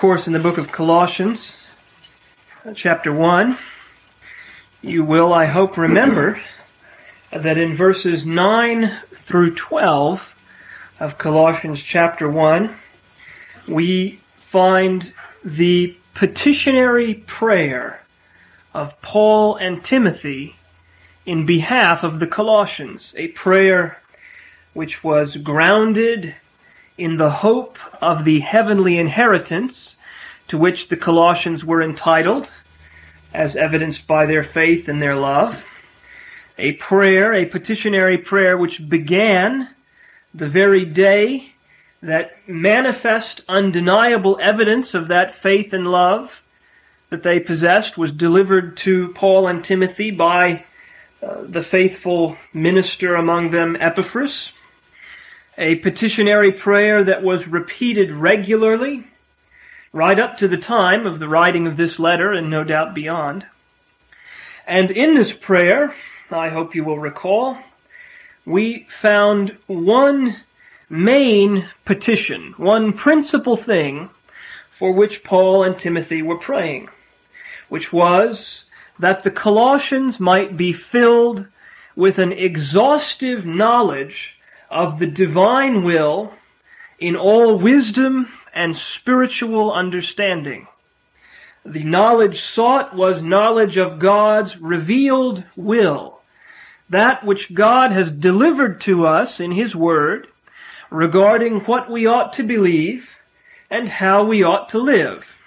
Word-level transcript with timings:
Course, 0.00 0.26
in 0.26 0.32
the 0.32 0.38
book 0.38 0.56
of 0.56 0.72
Colossians, 0.72 1.52
chapter 2.74 3.12
1. 3.12 3.58
You 4.80 5.04
will, 5.04 5.30
I 5.34 5.44
hope, 5.44 5.76
remember 5.76 6.40
that 7.30 7.58
in 7.58 7.76
verses 7.76 8.24
9 8.24 8.96
through 9.08 9.56
12 9.56 10.34
of 10.98 11.18
Colossians 11.18 11.82
chapter 11.82 12.30
1, 12.30 12.74
we 13.68 14.20
find 14.38 15.12
the 15.44 15.98
petitionary 16.14 17.12
prayer 17.12 18.02
of 18.72 18.98
Paul 19.02 19.56
and 19.56 19.84
Timothy 19.84 20.56
in 21.26 21.44
behalf 21.44 22.02
of 22.02 22.20
the 22.20 22.26
Colossians, 22.26 23.14
a 23.18 23.28
prayer 23.28 24.00
which 24.72 25.04
was 25.04 25.36
grounded 25.36 26.36
in 27.00 27.16
the 27.16 27.30
hope 27.30 27.78
of 28.02 28.24
the 28.24 28.40
heavenly 28.40 28.98
inheritance 28.98 29.96
to 30.48 30.58
which 30.58 30.88
the 30.88 30.96
Colossians 30.96 31.64
were 31.64 31.82
entitled, 31.82 32.50
as 33.32 33.56
evidenced 33.56 34.06
by 34.06 34.26
their 34.26 34.44
faith 34.44 34.86
and 34.86 35.00
their 35.00 35.16
love. 35.16 35.64
A 36.58 36.72
prayer, 36.72 37.32
a 37.32 37.46
petitionary 37.46 38.18
prayer 38.18 38.58
which 38.58 38.86
began 38.86 39.70
the 40.34 40.48
very 40.48 40.84
day 40.84 41.54
that 42.02 42.32
manifest 42.46 43.40
undeniable 43.48 44.38
evidence 44.42 44.92
of 44.92 45.08
that 45.08 45.34
faith 45.34 45.72
and 45.72 45.86
love 45.86 46.30
that 47.08 47.22
they 47.22 47.40
possessed 47.40 47.96
was 47.96 48.12
delivered 48.12 48.76
to 48.76 49.08
Paul 49.14 49.48
and 49.48 49.64
Timothy 49.64 50.10
by 50.10 50.64
uh, 51.22 51.42
the 51.42 51.62
faithful 51.62 52.36
minister 52.52 53.14
among 53.14 53.50
them, 53.52 53.76
Epaphras 53.80 54.52
a 55.60 55.76
petitionary 55.76 56.50
prayer 56.50 57.04
that 57.04 57.22
was 57.22 57.46
repeated 57.46 58.10
regularly 58.10 59.04
right 59.92 60.18
up 60.18 60.38
to 60.38 60.48
the 60.48 60.56
time 60.56 61.06
of 61.06 61.18
the 61.18 61.28
writing 61.28 61.66
of 61.66 61.76
this 61.76 61.98
letter 61.98 62.32
and 62.32 62.48
no 62.48 62.64
doubt 62.64 62.94
beyond. 62.94 63.44
And 64.66 64.90
in 64.90 65.14
this 65.14 65.34
prayer, 65.34 65.94
I 66.30 66.48
hope 66.48 66.74
you 66.74 66.82
will 66.82 66.98
recall, 66.98 67.58
we 68.46 68.86
found 68.88 69.58
one 69.66 70.36
main 70.88 71.68
petition, 71.84 72.54
one 72.56 72.94
principal 72.94 73.56
thing 73.56 74.08
for 74.70 74.92
which 74.92 75.22
Paul 75.22 75.62
and 75.62 75.78
Timothy 75.78 76.22
were 76.22 76.38
praying, 76.38 76.88
which 77.68 77.92
was 77.92 78.64
that 78.98 79.24
the 79.24 79.30
Colossians 79.30 80.18
might 80.18 80.56
be 80.56 80.72
filled 80.72 81.46
with 81.94 82.18
an 82.18 82.32
exhaustive 82.32 83.44
knowledge 83.44 84.39
of 84.70 84.98
the 84.98 85.06
divine 85.06 85.82
will 85.82 86.32
in 86.98 87.16
all 87.16 87.58
wisdom 87.58 88.32
and 88.54 88.76
spiritual 88.76 89.72
understanding. 89.72 90.66
The 91.64 91.84
knowledge 91.84 92.40
sought 92.40 92.94
was 92.94 93.22
knowledge 93.22 93.76
of 93.76 93.98
God's 93.98 94.58
revealed 94.58 95.44
will, 95.56 96.20
that 96.88 97.24
which 97.24 97.54
God 97.54 97.92
has 97.92 98.10
delivered 98.10 98.80
to 98.82 99.06
us 99.06 99.40
in 99.40 99.52
His 99.52 99.76
Word 99.76 100.28
regarding 100.90 101.60
what 101.60 101.90
we 101.90 102.06
ought 102.06 102.32
to 102.34 102.42
believe 102.42 103.10
and 103.70 103.88
how 103.88 104.24
we 104.24 104.42
ought 104.42 104.68
to 104.70 104.78
live. 104.78 105.38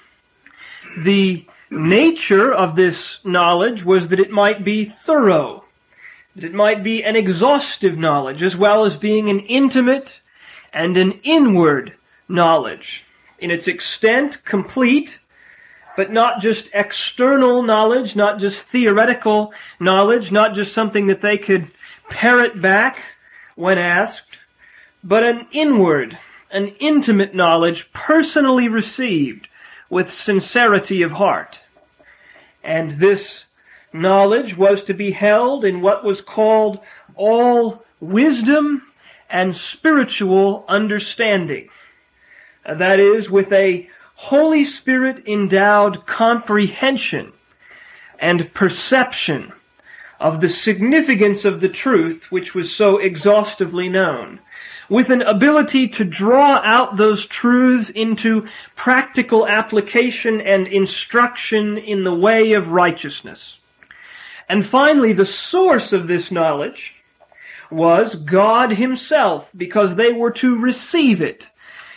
The 0.97 1.45
nature 1.69 2.53
of 2.53 2.75
this 2.75 3.17
knowledge 3.23 3.83
was 3.83 4.09
that 4.09 4.19
it 4.19 4.29
might 4.29 4.63
be 4.63 4.85
thorough, 4.85 5.62
that 6.35 6.43
it 6.43 6.53
might 6.53 6.83
be 6.83 7.03
an 7.03 7.15
exhaustive 7.15 7.97
knowledge 7.97 8.41
as 8.41 8.55
well 8.55 8.85
as 8.85 8.95
being 8.95 9.29
an 9.29 9.39
intimate 9.41 10.19
and 10.71 10.97
an 10.97 11.11
inward 11.23 11.93
knowledge. 12.27 13.03
In 13.39 13.51
its 13.51 13.67
extent, 13.67 14.43
complete, 14.43 15.19
but 15.95 16.11
not 16.11 16.41
just 16.41 16.69
external 16.73 17.61
knowledge, 17.61 18.15
not 18.15 18.39
just 18.39 18.59
theoretical 18.59 19.53
knowledge, 19.79 20.31
not 20.31 20.55
just 20.55 20.73
something 20.73 21.07
that 21.07 21.21
they 21.21 21.37
could 21.37 21.67
parrot 22.09 22.61
back 22.61 22.97
when 23.55 23.77
asked, 23.77 24.39
but 25.03 25.23
an 25.23 25.47
inward, 25.51 26.17
an 26.51 26.69
intimate 26.79 27.35
knowledge 27.35 27.91
personally 27.93 28.67
received 28.67 29.47
with 29.89 30.11
sincerity 30.11 31.03
of 31.03 31.11
heart. 31.13 31.61
And 32.63 32.91
this 32.91 33.45
knowledge 33.93 34.57
was 34.57 34.83
to 34.83 34.93
be 34.93 35.11
held 35.11 35.63
in 35.63 35.81
what 35.81 36.03
was 36.03 36.21
called 36.21 36.79
all 37.15 37.85
wisdom 37.99 38.81
and 39.29 39.55
spiritual 39.55 40.65
understanding. 40.67 41.69
Uh, 42.65 42.73
that 42.75 42.99
is, 42.99 43.29
with 43.29 43.51
a 43.51 43.89
Holy 44.15 44.63
Spirit 44.63 45.27
endowed 45.27 46.05
comprehension 46.05 47.33
and 48.19 48.53
perception 48.53 49.51
of 50.19 50.39
the 50.39 50.47
significance 50.47 51.43
of 51.43 51.59
the 51.59 51.67
truth 51.67 52.31
which 52.31 52.55
was 52.55 52.73
so 52.73 52.97
exhaustively 52.97 53.89
known, 53.89 54.39
with 54.87 55.09
an 55.09 55.21
ability 55.21 55.87
to 55.89 56.05
draw 56.05 56.61
out 56.63 56.95
those 56.95 57.25
truths 57.25 57.89
into 57.89 58.47
practical 58.75 59.45
application 59.47 60.39
and 60.39 60.67
instruction 60.67 61.77
in 61.77 62.03
the 62.03 62.15
way 62.15 62.53
of 62.53 62.71
righteousness. 62.71 63.57
And 64.49 64.67
finally, 64.67 65.13
the 65.13 65.25
source 65.25 65.93
of 65.93 66.07
this 66.07 66.31
knowledge 66.31 66.95
was 67.71 68.15
God 68.15 68.73
Himself, 68.73 69.51
because 69.55 69.95
they 69.95 70.11
were 70.11 70.31
to 70.31 70.55
receive 70.55 71.21
it. 71.21 71.47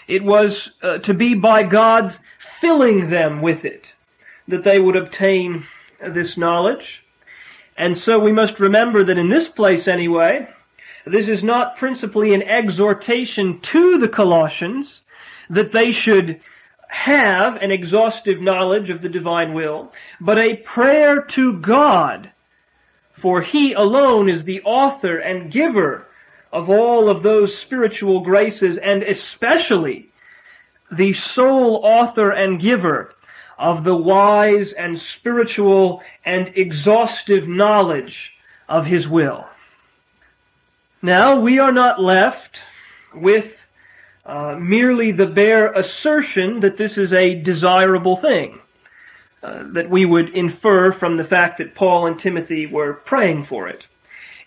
It 0.08 0.24
was 0.24 0.70
uh, 0.82 0.98
to 0.98 1.12
be 1.12 1.34
by 1.34 1.64
God's 1.64 2.20
filling 2.60 3.10
them 3.10 3.42
with 3.42 3.64
it 3.64 3.94
that 4.48 4.64
they 4.64 4.78
would 4.78 4.96
obtain 4.96 5.66
this 6.00 6.36
knowledge. 6.36 7.02
And 7.76 7.96
so 7.96 8.18
we 8.18 8.32
must 8.32 8.60
remember 8.60 9.04
that 9.04 9.18
in 9.18 9.28
this 9.28 9.48
place 9.48 9.88
anyway, 9.88 10.48
this 11.04 11.28
is 11.28 11.42
not 11.44 11.76
principally 11.76 12.32
an 12.32 12.42
exhortation 12.42 13.60
to 13.60 13.98
the 13.98 14.08
Colossians 14.08 15.02
that 15.50 15.72
they 15.72 15.92
should 15.92 16.40
have 16.88 17.56
an 17.56 17.70
exhaustive 17.70 18.40
knowledge 18.40 18.90
of 18.90 19.02
the 19.02 19.08
divine 19.08 19.52
will, 19.52 19.92
but 20.20 20.38
a 20.38 20.56
prayer 20.56 21.20
to 21.20 21.58
God 21.60 22.32
for 23.16 23.42
he 23.42 23.72
alone 23.72 24.28
is 24.28 24.44
the 24.44 24.62
author 24.62 25.18
and 25.18 25.50
giver 25.50 26.06
of 26.52 26.70
all 26.70 27.08
of 27.08 27.22
those 27.22 27.56
spiritual 27.56 28.20
graces, 28.20 28.78
and 28.78 29.02
especially 29.02 30.08
the 30.90 31.12
sole 31.12 31.80
author 31.82 32.30
and 32.30 32.60
giver 32.60 33.14
of 33.58 33.84
the 33.84 33.96
wise 33.96 34.72
and 34.72 34.98
spiritual 34.98 36.02
and 36.24 36.52
exhaustive 36.56 37.48
knowledge 37.48 38.34
of 38.68 38.86
his 38.86 39.08
will. 39.08 39.46
Now, 41.02 41.38
we 41.38 41.58
are 41.58 41.72
not 41.72 42.00
left 42.00 42.60
with 43.14 43.66
uh, 44.24 44.56
merely 44.58 45.12
the 45.12 45.26
bare 45.26 45.72
assertion 45.72 46.60
that 46.60 46.76
this 46.76 46.98
is 46.98 47.12
a 47.12 47.34
desirable 47.34 48.16
thing. 48.16 48.60
Uh, 49.42 49.64
that 49.70 49.90
we 49.90 50.04
would 50.04 50.30
infer 50.30 50.90
from 50.90 51.18
the 51.18 51.24
fact 51.24 51.58
that 51.58 51.74
Paul 51.74 52.06
and 52.06 52.18
Timothy 52.18 52.66
were 52.66 52.94
praying 52.94 53.44
for 53.44 53.68
it. 53.68 53.86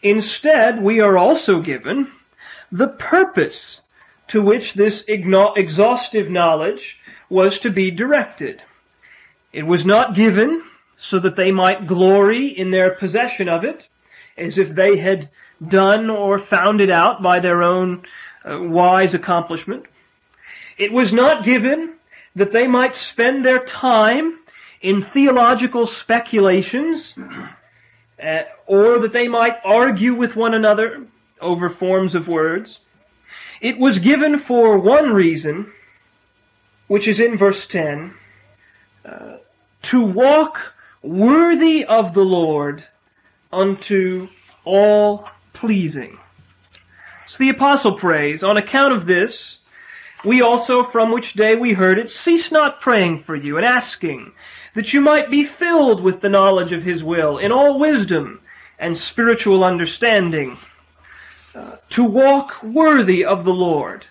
Instead, 0.01 0.81
we 0.81 0.99
are 0.99 1.17
also 1.17 1.61
given 1.61 2.11
the 2.71 2.87
purpose 2.87 3.81
to 4.27 4.41
which 4.41 4.73
this 4.73 5.03
exhaustive 5.07 6.29
knowledge 6.29 6.97
was 7.29 7.59
to 7.59 7.69
be 7.69 7.91
directed. 7.91 8.63
It 9.53 9.67
was 9.67 9.85
not 9.85 10.15
given 10.15 10.63
so 10.97 11.19
that 11.19 11.35
they 11.35 11.51
might 11.51 11.87
glory 11.87 12.47
in 12.47 12.71
their 12.71 12.91
possession 12.91 13.47
of 13.47 13.63
it, 13.63 13.87
as 14.37 14.57
if 14.57 14.69
they 14.69 14.97
had 14.97 15.29
done 15.65 16.09
or 16.09 16.39
found 16.39 16.81
it 16.81 16.89
out 16.89 17.21
by 17.21 17.39
their 17.39 17.61
own 17.61 18.03
uh, 18.43 18.59
wise 18.59 19.13
accomplishment. 19.13 19.85
It 20.77 20.91
was 20.91 21.13
not 21.13 21.45
given 21.45 21.95
that 22.35 22.51
they 22.51 22.67
might 22.67 22.95
spend 22.95 23.45
their 23.45 23.63
time 23.63 24.38
in 24.81 25.01
theological 25.01 25.85
speculations, 25.85 27.15
uh, 28.23 28.43
or 28.65 28.99
that 28.99 29.13
they 29.13 29.27
might 29.27 29.57
argue 29.63 30.13
with 30.13 30.35
one 30.35 30.53
another 30.53 31.05
over 31.41 31.69
forms 31.69 32.15
of 32.15 32.27
words. 32.27 32.79
It 33.61 33.77
was 33.77 33.99
given 33.99 34.39
for 34.39 34.77
one 34.77 35.11
reason, 35.11 35.71
which 36.87 37.07
is 37.07 37.19
in 37.19 37.37
verse 37.37 37.67
10, 37.67 38.13
uh, 39.05 39.37
to 39.83 40.01
walk 40.01 40.73
worthy 41.01 41.83
of 41.83 42.13
the 42.13 42.23
Lord 42.23 42.85
unto 43.51 44.29
all 44.63 45.29
pleasing. 45.53 46.17
So 47.27 47.37
the 47.37 47.49
apostle 47.49 47.93
prays, 47.93 48.43
on 48.43 48.57
account 48.57 48.93
of 48.93 49.05
this, 49.05 49.59
we 50.25 50.41
also, 50.41 50.83
from 50.83 51.11
which 51.11 51.33
day 51.33 51.55
we 51.55 51.73
heard 51.73 51.97
it, 51.97 52.09
cease 52.09 52.51
not 52.51 52.81
praying 52.81 53.19
for 53.19 53.35
you 53.35 53.55
and 53.57 53.65
asking 53.65 54.33
that 54.79 54.93
you 54.93 55.01
might 55.01 55.29
be 55.29 55.43
filled 55.43 55.99
with 55.99 56.21
the 56.21 56.29
knowledge 56.29 56.71
of 56.71 56.83
His 56.83 57.03
will 57.03 57.37
in 57.37 57.51
all 57.51 57.77
wisdom 57.77 58.39
and 58.79 58.97
spiritual 58.97 59.61
understanding, 59.61 60.57
uh, 61.53 61.75
to 61.89 62.01
walk 62.01 62.63
worthy 62.63 63.25
of 63.25 63.43
the 63.43 63.53
Lord 63.53 64.05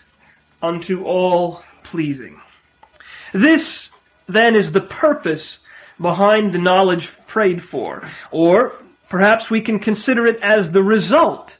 unto 0.60 1.04
all 1.04 1.62
pleasing. 1.84 2.42
This, 3.32 3.88
then, 4.26 4.54
is 4.54 4.72
the 4.72 4.82
purpose 4.82 5.60
behind 5.98 6.52
the 6.52 6.58
knowledge 6.58 7.16
prayed 7.26 7.62
for. 7.62 8.12
Or, 8.30 8.74
perhaps 9.08 9.48
we 9.48 9.62
can 9.62 9.78
consider 9.78 10.26
it 10.26 10.38
as 10.42 10.72
the 10.72 10.82
result 10.82 11.56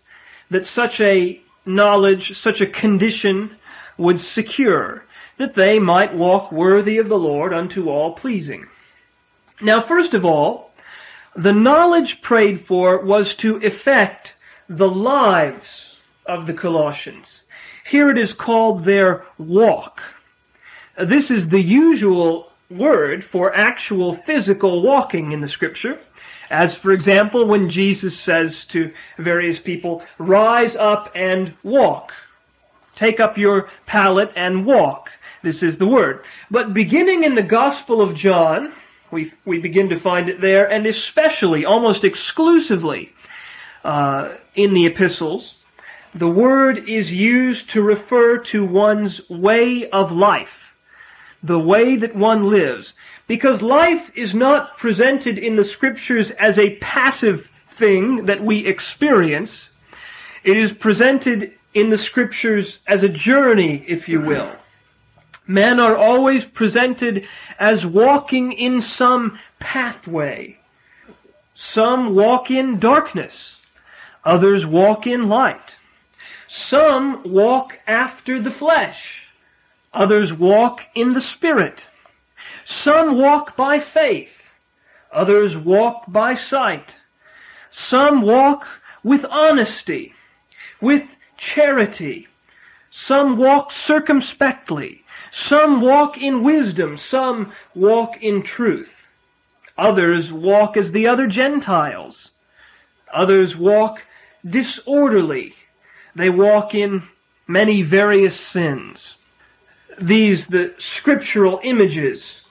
that 0.50 0.66
such 0.66 1.00
a 1.00 1.40
knowledge, 1.64 2.36
such 2.36 2.60
a 2.60 2.66
condition 2.66 3.56
would 3.96 4.20
secure, 4.20 5.06
that 5.38 5.54
they 5.54 5.78
might 5.78 6.14
walk 6.14 6.52
worthy 6.52 6.98
of 6.98 7.08
the 7.08 7.18
Lord 7.18 7.54
unto 7.54 7.88
all 7.88 8.12
pleasing. 8.12 8.66
Now, 9.60 9.80
first 9.80 10.14
of 10.14 10.24
all, 10.24 10.70
the 11.34 11.52
knowledge 11.52 12.22
prayed 12.22 12.60
for 12.60 13.04
was 13.04 13.34
to 13.36 13.56
effect 13.56 14.34
the 14.68 14.90
lives 14.90 15.96
of 16.26 16.46
the 16.46 16.54
Colossians. 16.54 17.44
Here 17.88 18.10
it 18.10 18.18
is 18.18 18.32
called 18.34 18.84
their 18.84 19.24
walk. 19.38 20.02
This 20.96 21.30
is 21.30 21.48
the 21.48 21.62
usual 21.62 22.52
word 22.70 23.24
for 23.24 23.54
actual 23.54 24.12
physical 24.12 24.82
walking 24.82 25.32
in 25.32 25.40
the 25.40 25.48
scripture. 25.48 26.00
As 26.50 26.76
for 26.76 26.92
example, 26.92 27.46
when 27.46 27.70
Jesus 27.70 28.18
says 28.18 28.64
to 28.66 28.92
various 29.16 29.58
people, 29.58 30.02
rise 30.18 30.76
up 30.76 31.10
and 31.14 31.54
walk. 31.62 32.12
Take 32.94 33.20
up 33.20 33.38
your 33.38 33.70
pallet 33.86 34.32
and 34.34 34.66
walk. 34.66 35.10
This 35.42 35.62
is 35.62 35.78
the 35.78 35.86
word. 35.86 36.24
But 36.50 36.74
beginning 36.74 37.22
in 37.22 37.36
the 37.36 37.42
Gospel 37.42 38.00
of 38.00 38.14
John, 38.14 38.72
we, 39.10 39.32
we 39.44 39.58
begin 39.58 39.88
to 39.88 39.98
find 39.98 40.28
it 40.28 40.40
there, 40.40 40.70
and 40.70 40.86
especially, 40.86 41.64
almost 41.64 42.04
exclusively, 42.04 43.12
uh, 43.84 44.34
in 44.54 44.74
the 44.74 44.86
epistles, 44.86 45.56
the 46.14 46.28
word 46.28 46.88
is 46.88 47.12
used 47.12 47.70
to 47.70 47.82
refer 47.82 48.38
to 48.38 48.64
one's 48.64 49.20
way 49.28 49.88
of 49.90 50.10
life, 50.10 50.74
the 51.42 51.58
way 51.58 51.96
that 51.96 52.14
one 52.14 52.50
lives. 52.50 52.94
Because 53.26 53.62
life 53.62 54.10
is 54.14 54.34
not 54.34 54.76
presented 54.78 55.38
in 55.38 55.56
the 55.56 55.64
scriptures 55.64 56.30
as 56.32 56.58
a 56.58 56.76
passive 56.76 57.50
thing 57.66 58.26
that 58.26 58.42
we 58.42 58.66
experience. 58.66 59.68
It 60.42 60.56
is 60.56 60.72
presented 60.72 61.52
in 61.74 61.90
the 61.90 61.98
scriptures 61.98 62.80
as 62.86 63.02
a 63.02 63.08
journey, 63.08 63.84
if 63.86 64.08
you 64.08 64.20
will. 64.20 64.56
Men 65.50 65.80
are 65.80 65.96
always 65.96 66.44
presented 66.44 67.26
as 67.58 67.86
walking 67.86 68.52
in 68.52 68.82
some 68.82 69.38
pathway. 69.58 70.58
Some 71.54 72.14
walk 72.14 72.50
in 72.50 72.78
darkness. 72.78 73.56
Others 74.26 74.66
walk 74.66 75.06
in 75.06 75.26
light. 75.26 75.76
Some 76.46 77.22
walk 77.24 77.80
after 77.86 78.38
the 78.38 78.50
flesh. 78.50 79.22
Others 79.94 80.34
walk 80.34 80.82
in 80.94 81.14
the 81.14 81.20
spirit. 81.20 81.88
Some 82.66 83.18
walk 83.18 83.56
by 83.56 83.78
faith. 83.78 84.50
Others 85.10 85.56
walk 85.56 86.04
by 86.06 86.34
sight. 86.34 86.96
Some 87.70 88.20
walk 88.20 88.66
with 89.02 89.24
honesty, 89.30 90.12
with 90.78 91.16
charity. 91.38 92.28
Some 92.90 93.38
walk 93.38 93.72
circumspectly. 93.72 95.04
Some 95.30 95.80
walk 95.80 96.16
in 96.18 96.42
wisdom. 96.42 96.96
Some 96.96 97.52
walk 97.74 98.22
in 98.22 98.42
truth. 98.42 99.06
Others 99.76 100.32
walk 100.32 100.76
as 100.76 100.92
the 100.92 101.06
other 101.06 101.26
Gentiles. 101.26 102.30
Others 103.14 103.56
walk 103.56 104.04
disorderly. 104.44 105.54
They 106.14 106.30
walk 106.30 106.74
in 106.74 107.04
many 107.46 107.82
various 107.82 108.38
sins. 108.38 109.16
These, 110.00 110.48
the 110.48 110.74
scriptural 110.78 111.60
images 111.62 112.42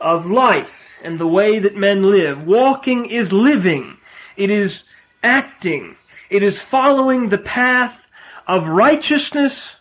of 0.00 0.26
life 0.26 0.88
and 1.02 1.18
the 1.18 1.26
way 1.26 1.58
that 1.58 1.76
men 1.76 2.02
live. 2.02 2.46
Walking 2.46 3.06
is 3.06 3.32
living. 3.32 3.98
It 4.36 4.50
is 4.50 4.82
acting. 5.22 5.96
It 6.30 6.42
is 6.42 6.60
following 6.60 7.28
the 7.28 7.38
path 7.38 8.06
of 8.46 8.68
righteousness 8.68 9.76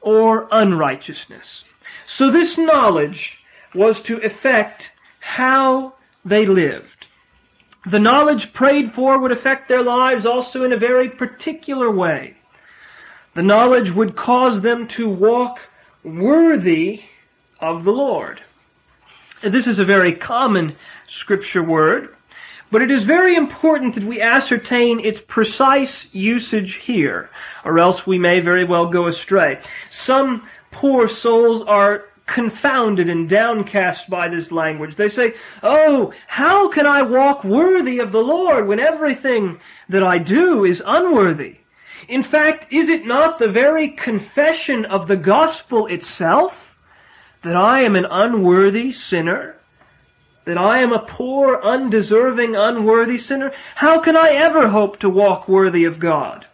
or 0.00 0.48
unrighteousness. 0.50 1.64
So 2.06 2.30
this 2.30 2.56
knowledge 2.58 3.38
was 3.74 4.00
to 4.02 4.18
affect 4.18 4.90
how 5.20 5.94
they 6.24 6.46
lived. 6.46 7.06
The 7.86 7.98
knowledge 7.98 8.52
prayed 8.52 8.92
for 8.92 9.18
would 9.18 9.32
affect 9.32 9.68
their 9.68 9.82
lives 9.82 10.26
also 10.26 10.64
in 10.64 10.72
a 10.72 10.76
very 10.76 11.08
particular 11.08 11.90
way. 11.90 12.36
The 13.34 13.42
knowledge 13.42 13.90
would 13.92 14.16
cause 14.16 14.62
them 14.62 14.88
to 14.88 15.08
walk 15.08 15.68
worthy 16.02 17.02
of 17.60 17.84
the 17.84 17.92
Lord. 17.92 18.42
This 19.42 19.66
is 19.66 19.78
a 19.78 19.84
very 19.84 20.12
common 20.12 20.76
scripture 21.06 21.62
word, 21.62 22.14
but 22.70 22.82
it 22.82 22.90
is 22.90 23.04
very 23.04 23.36
important 23.36 23.94
that 23.94 24.04
we 24.04 24.20
ascertain 24.20 25.00
its 25.00 25.20
precise 25.20 26.06
usage 26.12 26.76
here, 26.76 27.30
or 27.64 27.78
else 27.78 28.06
we 28.06 28.18
may 28.18 28.40
very 28.40 28.64
well 28.64 28.86
go 28.86 29.06
astray. 29.06 29.60
Some 29.88 30.48
poor 30.70 31.08
souls 31.08 31.62
are 31.62 32.04
confounded 32.28 33.08
and 33.08 33.28
downcast 33.28 34.08
by 34.08 34.28
this 34.28 34.52
language. 34.52 34.94
They 34.94 35.08
say, 35.08 35.34
Oh, 35.62 36.12
how 36.28 36.68
can 36.68 36.86
I 36.86 37.02
walk 37.02 37.42
worthy 37.42 37.98
of 37.98 38.12
the 38.12 38.20
Lord 38.20 38.68
when 38.68 38.78
everything 38.78 39.60
that 39.88 40.02
I 40.02 40.18
do 40.18 40.64
is 40.64 40.82
unworthy? 40.86 41.56
In 42.06 42.22
fact, 42.22 42.66
is 42.70 42.88
it 42.88 43.06
not 43.06 43.38
the 43.38 43.48
very 43.48 43.88
confession 43.88 44.84
of 44.84 45.08
the 45.08 45.16
gospel 45.16 45.86
itself 45.86 46.76
that 47.42 47.56
I 47.56 47.80
am 47.80 47.96
an 47.96 48.06
unworthy 48.08 48.92
sinner? 48.92 49.56
That 50.44 50.58
I 50.58 50.80
am 50.80 50.92
a 50.92 51.00
poor, 51.00 51.60
undeserving, 51.62 52.54
unworthy 52.54 53.18
sinner? 53.18 53.52
How 53.76 53.98
can 54.00 54.16
I 54.16 54.30
ever 54.30 54.68
hope 54.68 54.98
to 55.00 55.10
walk 55.10 55.48
worthy 55.48 55.84
of 55.84 55.98
God? 55.98 56.46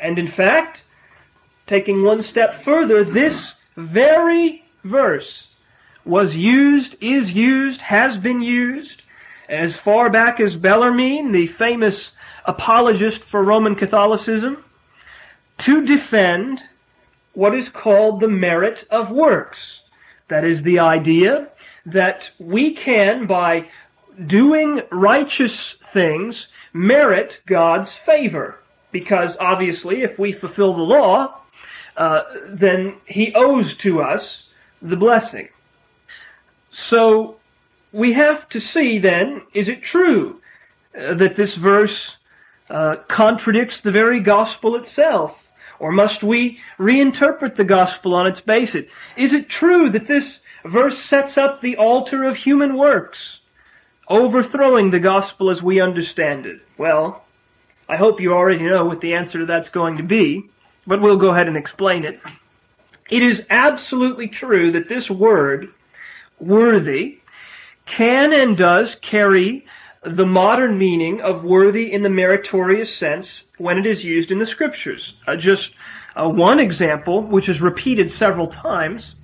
And 0.00 0.18
in 0.18 0.28
fact, 0.28 0.84
taking 1.70 2.02
one 2.02 2.20
step 2.20 2.52
further, 2.52 3.04
this 3.04 3.54
very 3.76 4.64
verse 4.82 5.46
was 6.04 6.34
used, 6.34 6.96
is 7.00 7.30
used, 7.30 7.80
has 7.82 8.18
been 8.18 8.42
used 8.42 9.02
as 9.48 9.78
far 9.78 10.10
back 10.10 10.40
as 10.40 10.56
Bellarmine, 10.56 11.30
the 11.30 11.46
famous 11.46 12.10
apologist 12.44 13.22
for 13.22 13.44
Roman 13.44 13.76
Catholicism, 13.76 14.64
to 15.58 15.86
defend 15.86 16.58
what 17.34 17.54
is 17.54 17.68
called 17.68 18.18
the 18.18 18.28
merit 18.28 18.84
of 18.90 19.12
works. 19.12 19.82
That 20.26 20.44
is 20.44 20.64
the 20.64 20.80
idea 20.80 21.50
that 21.86 22.30
we 22.40 22.74
can, 22.74 23.26
by 23.26 23.70
doing 24.26 24.82
righteous 24.90 25.76
things, 25.92 26.48
merit 26.72 27.40
God's 27.46 27.94
favor. 27.94 28.60
Because 28.90 29.36
obviously, 29.38 30.02
if 30.02 30.18
we 30.18 30.32
fulfill 30.32 30.72
the 30.72 30.82
law, 30.82 31.36
uh, 31.96 32.22
then 32.46 32.96
He 33.06 33.32
owes 33.34 33.74
to 33.78 34.00
us 34.02 34.44
the 34.80 34.96
blessing. 34.96 35.48
So 36.70 37.36
we 37.92 38.12
have 38.12 38.48
to 38.50 38.60
see 38.60 38.98
then, 38.98 39.42
is 39.52 39.68
it 39.68 39.82
true 39.82 40.40
uh, 40.98 41.14
that 41.14 41.36
this 41.36 41.56
verse 41.56 42.18
uh, 42.68 42.96
contradicts 43.08 43.80
the 43.80 43.92
very 43.92 44.20
gospel 44.20 44.76
itself? 44.76 45.48
Or 45.78 45.90
must 45.90 46.22
we 46.22 46.60
reinterpret 46.78 47.56
the 47.56 47.64
gospel 47.64 48.14
on 48.14 48.26
its 48.26 48.40
basis? 48.40 48.90
Is 49.16 49.32
it 49.32 49.48
true 49.48 49.90
that 49.90 50.06
this 50.06 50.40
verse 50.64 50.98
sets 50.98 51.38
up 51.38 51.60
the 51.60 51.76
altar 51.76 52.22
of 52.24 52.36
human 52.36 52.76
works, 52.76 53.40
overthrowing 54.08 54.90
the 54.90 55.00
gospel 55.00 55.50
as 55.50 55.62
we 55.62 55.80
understand 55.80 56.44
it? 56.44 56.60
Well, 56.76 57.24
I 57.88 57.96
hope 57.96 58.20
you 58.20 58.32
already 58.32 58.62
know 58.64 58.84
what 58.84 59.00
the 59.00 59.14
answer 59.14 59.38
to 59.38 59.46
that's 59.46 59.70
going 59.70 59.96
to 59.96 60.02
be, 60.02 60.50
but 60.86 61.00
we'll 61.00 61.16
go 61.16 61.30
ahead 61.30 61.48
and 61.48 61.56
explain 61.56 62.04
it. 62.04 62.20
It 63.10 63.22
is 63.22 63.44
absolutely 63.50 64.28
true 64.28 64.70
that 64.72 64.88
this 64.88 65.10
word, 65.10 65.68
worthy, 66.38 67.18
can 67.84 68.32
and 68.32 68.56
does 68.56 68.94
carry 68.94 69.66
the 70.02 70.26
modern 70.26 70.78
meaning 70.78 71.20
of 71.20 71.44
worthy 71.44 71.92
in 71.92 72.02
the 72.02 72.08
meritorious 72.08 72.94
sense 72.94 73.44
when 73.58 73.76
it 73.76 73.86
is 73.86 74.04
used 74.04 74.30
in 74.30 74.38
the 74.38 74.46
scriptures. 74.46 75.14
Uh, 75.26 75.36
just 75.36 75.74
uh, 76.16 76.28
one 76.28 76.58
example, 76.58 77.22
which 77.22 77.48
is 77.48 77.60
repeated 77.60 78.10
several 78.10 78.46
times, 78.46 79.16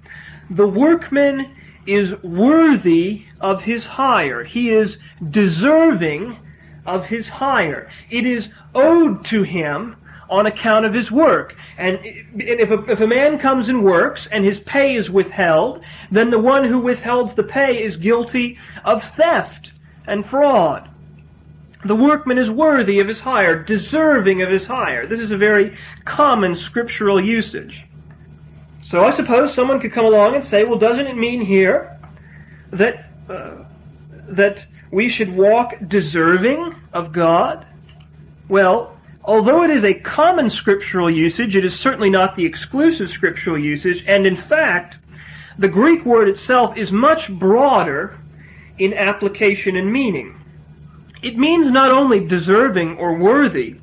the 0.50 0.68
workman 0.68 1.54
is 1.86 2.20
worthy 2.22 3.24
of 3.40 3.62
his 3.62 3.86
hire. 3.86 4.44
He 4.44 4.70
is 4.70 4.98
deserving 5.30 6.38
of 6.84 7.06
his 7.06 7.28
hire. 7.28 7.90
It 8.10 8.26
is 8.26 8.48
owed 8.74 9.24
to 9.26 9.44
him 9.44 9.96
on 10.28 10.46
account 10.46 10.84
of 10.84 10.94
his 10.94 11.10
work. 11.10 11.54
And 11.78 11.98
if 12.02 12.70
a, 12.70 12.84
if 12.90 13.00
a 13.00 13.06
man 13.06 13.38
comes 13.38 13.68
and 13.68 13.82
works 13.82 14.26
and 14.30 14.44
his 14.44 14.60
pay 14.60 14.96
is 14.96 15.10
withheld, 15.10 15.82
then 16.10 16.30
the 16.30 16.38
one 16.38 16.64
who 16.64 16.78
withholds 16.78 17.34
the 17.34 17.42
pay 17.42 17.82
is 17.82 17.96
guilty 17.96 18.58
of 18.84 19.02
theft 19.02 19.72
and 20.06 20.26
fraud. 20.26 20.88
The 21.84 21.94
workman 21.94 22.38
is 22.38 22.50
worthy 22.50 22.98
of 22.98 23.06
his 23.06 23.20
hire, 23.20 23.62
deserving 23.62 24.42
of 24.42 24.50
his 24.50 24.66
hire. 24.66 25.06
This 25.06 25.20
is 25.20 25.30
a 25.30 25.36
very 25.36 25.76
common 26.04 26.54
scriptural 26.54 27.24
usage. 27.24 27.86
So 28.82 29.04
I 29.04 29.10
suppose 29.10 29.52
someone 29.52 29.80
could 29.80 29.92
come 29.92 30.04
along 30.04 30.34
and 30.34 30.44
say, 30.44 30.64
well, 30.64 30.78
doesn't 30.78 31.06
it 31.06 31.16
mean 31.16 31.40
here 31.40 31.98
that 32.70 33.10
uh, 33.28 33.64
that 34.28 34.66
we 34.90 35.08
should 35.08 35.36
walk 35.36 35.74
deserving 35.86 36.74
of 36.92 37.12
God? 37.12 37.66
Well, 38.48 38.95
although 39.26 39.64
it 39.64 39.70
is 39.70 39.84
a 39.84 39.94
common 39.94 40.48
scriptural 40.48 41.10
usage, 41.10 41.56
it 41.56 41.64
is 41.64 41.78
certainly 41.78 42.08
not 42.10 42.36
the 42.36 42.46
exclusive 42.46 43.10
scriptural 43.10 43.58
usage, 43.58 44.04
and 44.06 44.26
in 44.26 44.36
fact, 44.36 44.98
the 45.58 45.68
Greek 45.68 46.04
word 46.06 46.28
itself 46.28 46.76
is 46.76 46.92
much 46.92 47.30
broader 47.30 48.18
in 48.78 48.94
application 48.94 49.76
and 49.76 49.92
meaning. 49.92 50.38
It 51.22 51.36
means 51.36 51.70
not 51.70 51.90
only 51.90 52.24
deserving 52.26 52.98
or 52.98 53.18
worthy, 53.18 53.76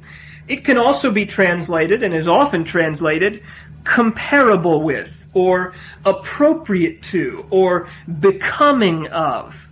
it 0.48 0.64
can 0.64 0.78
also 0.78 1.12
be 1.12 1.26
translated, 1.26 2.04
and 2.04 2.14
is 2.14 2.28
often 2.28 2.64
translated, 2.64 3.44
comparable 3.84 4.82
with, 4.82 5.28
or 5.34 5.74
appropriate 6.06 7.02
to, 7.02 7.46
or 7.50 7.90
becoming 8.20 9.08
of. 9.08 9.68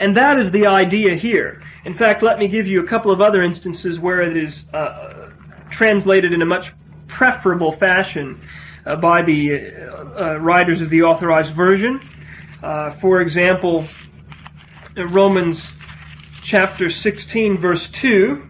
And 0.00 0.16
that 0.16 0.38
is 0.38 0.50
the 0.50 0.66
idea 0.66 1.14
here. 1.14 1.62
In 1.84 1.92
fact, 1.94 2.22
let 2.22 2.38
me 2.38 2.48
give 2.48 2.66
you 2.66 2.80
a 2.82 2.86
couple 2.86 3.12
of 3.12 3.20
other 3.20 3.42
instances 3.42 4.00
where 4.00 4.22
it 4.22 4.36
is 4.36 4.64
uh, 4.72 5.30
translated 5.70 6.32
in 6.32 6.40
a 6.40 6.46
much 6.46 6.72
preferable 7.06 7.70
fashion 7.70 8.40
uh, 8.86 8.96
by 8.96 9.20
the 9.20 9.56
uh, 9.56 10.20
uh 10.20 10.36
writers 10.38 10.80
of 10.80 10.88
the 10.88 11.02
authorized 11.02 11.52
version. 11.52 12.00
Uh, 12.62 12.90
for 12.90 13.20
example, 13.20 13.86
Romans 14.96 15.70
chapter 16.42 16.88
16, 16.88 17.58
verse 17.58 17.88
2. 17.88 18.48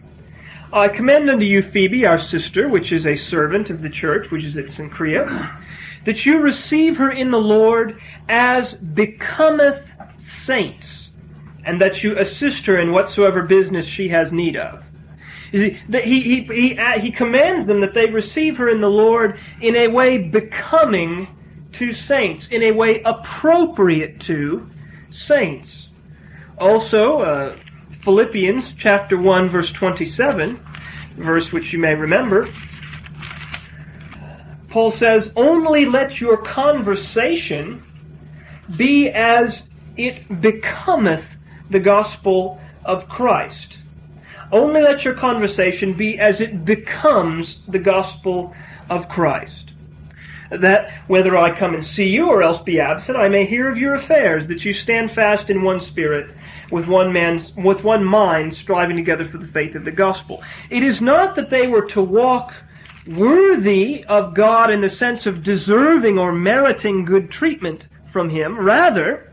I 0.73 0.89
commend 0.89 1.29
unto 1.29 1.45
you 1.45 1.63
Phoebe, 1.63 2.07
our 2.07 2.19
sister, 2.19 2.69
which 2.69 2.93
is 2.93 3.07
a 3.07 3.17
servant 3.17 3.71
of 3.71 3.83
the 3.83 3.91
church, 3.91 4.31
which 4.31 4.45
is 4.45 4.57
at 4.57 4.67
Cenchrea, 4.67 5.61
that 6.05 6.25
you 6.25 6.41
receive 6.41 6.97
her 6.99 7.11
in 7.11 7.33
the 7.33 7.41
Lord 7.41 8.01
as 8.29 8.75
becometh 8.75 9.93
saints, 10.17 11.00
and 11.71 11.81
that 11.81 12.03
you 12.03 12.19
assist 12.19 12.67
her 12.67 12.77
in 12.77 12.91
whatsoever 12.91 13.45
business 13.45 13.87
she 13.87 14.09
has 14.09 14.33
need 14.33 14.57
of. 14.57 14.85
He, 15.53 15.79
he, 15.89 16.43
he, 16.43 16.79
he 17.01 17.11
commands 17.13 17.67
them 17.67 17.81
that 17.81 17.95
they 17.95 18.07
receive 18.07 18.57
her 18.57 18.69
in 18.69 18.81
the 18.81 18.91
Lord 18.91 19.39
in 19.61 19.77
a 19.77 19.87
way 19.87 20.19
becoming 20.19 21.29
to 21.75 21.93
saints, 21.93 22.49
in 22.49 22.65
a 22.65 22.73
way 22.73 23.03
appropriate 23.05 24.19
to 24.23 24.69
saints. 25.11 25.91
Also, 26.59 27.21
uh, 27.21 27.57
Philippians 28.03 28.73
chapter 28.73 29.17
1 29.17 29.49
verse 29.49 29.71
27, 29.71 30.59
verse 31.19 31.53
which 31.53 31.73
you 31.73 31.79
may 31.79 31.95
remember, 31.95 32.49
Paul 34.71 34.91
says, 34.91 35.31
Only 35.37 35.85
let 35.85 36.21
your 36.21 36.37
conversation 36.37 37.85
be 38.77 39.09
as 39.09 39.69
it 39.97 40.41
becometh 40.41 41.37
the 41.71 41.81
gospel 41.81 42.61
of 42.85 43.09
Christ. 43.09 43.79
Only 44.53 44.83
let 44.83 45.05
your 45.05 45.15
conversation 45.15 45.95
be 45.95 46.19
as 46.19 46.41
it 46.41 46.65
becomes 46.65 47.57
the 47.69 47.79
gospel 47.79 48.55
of 48.89 49.09
Christ. 49.09 49.71
That 50.51 50.91
whether 51.07 51.37
I 51.37 51.57
come 51.57 51.75
and 51.75 51.87
see 51.87 52.09
you 52.09 52.27
or 52.27 52.43
else 52.43 52.61
be 52.61 52.81
absent, 52.81 53.17
I 53.17 53.29
may 53.29 53.47
hear 53.47 53.69
of 53.69 53.79
your 53.79 53.95
affairs, 53.95 54.49
that 54.49 54.65
you 54.65 54.73
stand 54.73 55.13
fast 55.13 55.49
in 55.49 55.63
one 55.63 55.79
spirit, 55.79 56.35
with 56.73 56.87
one 56.87 57.13
with 57.57 57.85
one 57.85 58.05
mind 58.05 58.53
striving 58.55 58.97
together 58.97 59.25
for 59.25 59.39
the 59.39 59.47
faith 59.47 59.77
of 59.77 59.85
the 59.85 59.93
gospel. 59.93 60.43
It 60.69 60.83
is 60.83 61.01
not 61.01 61.37
that 61.37 61.51
they 61.51 61.69
were 61.69 61.87
to 61.91 62.03
walk 62.03 62.55
worthy 63.07 64.05
of 64.05 64.35
God 64.35 64.71
in 64.71 64.81
the 64.81 64.89
sense 64.89 65.27
of 65.27 65.43
deserving 65.45 66.19
or 66.19 66.33
meriting 66.33 67.05
good 67.05 67.31
treatment 67.31 67.87
from 68.07 68.31
Him. 68.31 68.59
Rather, 68.59 69.33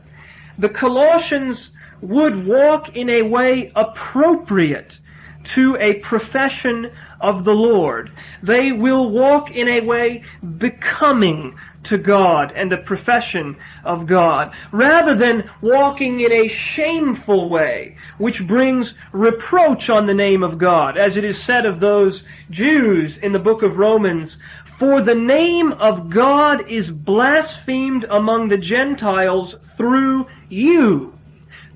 the 0.58 0.70
Colossians 0.70 1.72
would 2.01 2.46
walk 2.46 2.96
in 2.96 3.10
a 3.10 3.24
way 3.24 3.72
appropriate 3.75 5.00
to 5.44 5.77
a 5.80 5.94
profession 5.96 6.92
of 7.20 7.46
the 7.46 7.54
Lord. 7.54 8.12
They 8.44 8.72
will 8.72 9.10
walk 9.10 9.50
in 9.51 9.68
a 9.68 9.82
way 9.82 10.24
becoming 10.58 11.58
to 11.84 11.98
God 11.98 12.51
and 12.54 12.72
the 12.72 12.77
profession 12.77 13.56
of 13.86 14.06
God, 14.06 14.54
rather 14.72 15.16
than 15.16 15.50
walking 15.62 16.20
in 16.20 16.34
a 16.34 16.50
shameful 16.50 17.50
way, 17.50 17.96
which 18.18 18.46
brings 18.46 18.94
reproach 19.13 19.89
on 19.89 20.06
the 20.06 20.13
name 20.13 20.44
of 20.44 20.58
God, 20.58 20.98
as 20.98 21.16
it 21.16 21.24
is 21.24 21.42
said 21.42 21.66
of 21.66 21.80
those 21.80 22.24
Jews 22.50 23.18
in 23.18 23.32
the 23.32 23.39
book 23.39 23.63
of 23.63 23.77
Romans, 23.77 24.38
for 24.66 25.01
the 25.01 25.16
name 25.16 25.72
of 25.74 26.10
God 26.10 26.70
is 26.70 26.92
blasphemed 26.92 28.06
among 28.10 28.50
the 28.50 28.58
Gentiles 28.58 29.56
through 29.75 30.27
you 30.50 31.17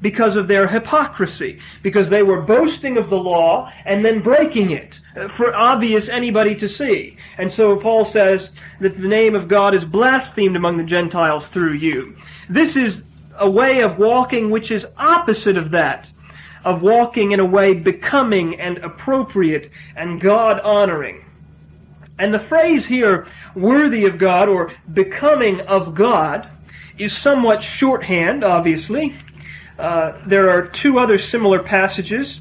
because 0.02 0.36
of 0.36 0.48
their 0.48 0.68
hypocrisy, 0.68 1.60
because 1.84 2.10
they 2.10 2.24
were 2.24 2.42
boasting 2.42 2.98
of 2.98 3.10
the 3.10 3.18
law 3.18 3.72
and 3.86 4.04
then 4.04 4.22
breaking 4.22 4.72
it 4.72 5.00
uh, 5.16 5.28
for 5.28 5.56
obvious 5.56 6.10
anybody 6.10 6.56
to 6.56 6.68
see. 6.68 7.16
And 7.38 7.52
so 7.52 7.78
Paul 7.78 8.06
says 8.06 8.52
that 8.80 8.96
the 8.96 9.08
name 9.08 9.36
of 9.36 9.48
God 9.48 9.76
is 9.76 9.86
blasphemed 9.86 10.56
among 10.56 10.78
the 10.78 10.84
Gentiles 10.84 11.48
through 11.48 11.74
you. 11.74 12.18
This 12.50 12.76
is 12.76 13.04
a 13.38 13.50
way 13.50 13.82
of 13.82 14.00
walking 14.00 14.50
which 14.50 14.72
is 14.72 14.88
opposite 14.98 15.58
of 15.58 15.72
that, 15.72 16.10
of 16.66 16.82
walking 16.82 17.32
in 17.32 17.40
a 17.40 17.46
way 17.46 17.74
becoming 17.74 18.60
and 18.60 18.78
appropriate 18.80 19.72
and 19.96 20.20
God 20.20 20.60
honoring. 20.62 21.26
And 22.20 22.34
the 22.34 22.40
phrase 22.40 22.86
here, 22.86 23.26
worthy 23.56 24.06
of 24.06 24.20
God 24.20 24.48
or 24.48 24.74
becoming 24.92 25.62
of 25.62 25.96
God, 25.96 26.50
is 27.00 27.18
somewhat 27.18 27.64
shorthand, 27.64 28.44
obviously. 28.44 29.16
Uh, 29.82 30.22
there 30.28 30.48
are 30.52 30.68
two 30.68 31.00
other 31.00 31.18
similar 31.18 31.58
passages, 31.58 32.40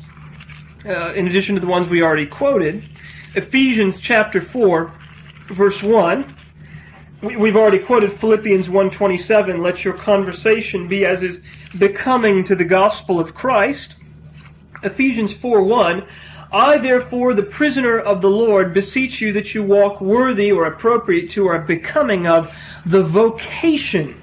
uh, 0.84 1.14
in 1.14 1.26
addition 1.26 1.54
to 1.54 1.60
the 1.62 1.66
ones 1.66 1.88
we 1.88 2.02
already 2.02 2.26
quoted. 2.26 2.86
Ephesians 3.34 3.98
chapter 3.98 4.42
4, 4.42 4.92
verse 5.48 5.82
1. 5.82 6.36
We, 7.22 7.48
have 7.48 7.56
already 7.56 7.78
quoted 7.78 8.12
Philippians 8.12 8.68
1.27, 8.68 9.58
let 9.58 9.86
your 9.86 9.94
conversation 9.94 10.86
be 10.86 11.06
as 11.06 11.22
is 11.22 11.40
becoming 11.78 12.44
to 12.44 12.54
the 12.54 12.64
gospel 12.66 13.18
of 13.18 13.34
Christ. 13.34 13.94
Ephesians 14.82 15.32
4.1, 15.34 16.06
I 16.52 16.76
therefore, 16.76 17.32
the 17.32 17.42
prisoner 17.42 17.98
of 17.98 18.20
the 18.20 18.28
Lord, 18.28 18.74
beseech 18.74 19.22
you 19.22 19.32
that 19.32 19.54
you 19.54 19.62
walk 19.62 20.02
worthy 20.02 20.52
or 20.52 20.66
appropriate 20.66 21.30
to 21.30 21.46
or 21.46 21.58
becoming 21.58 22.26
of 22.26 22.54
the 22.84 23.02
vocation 23.02 24.20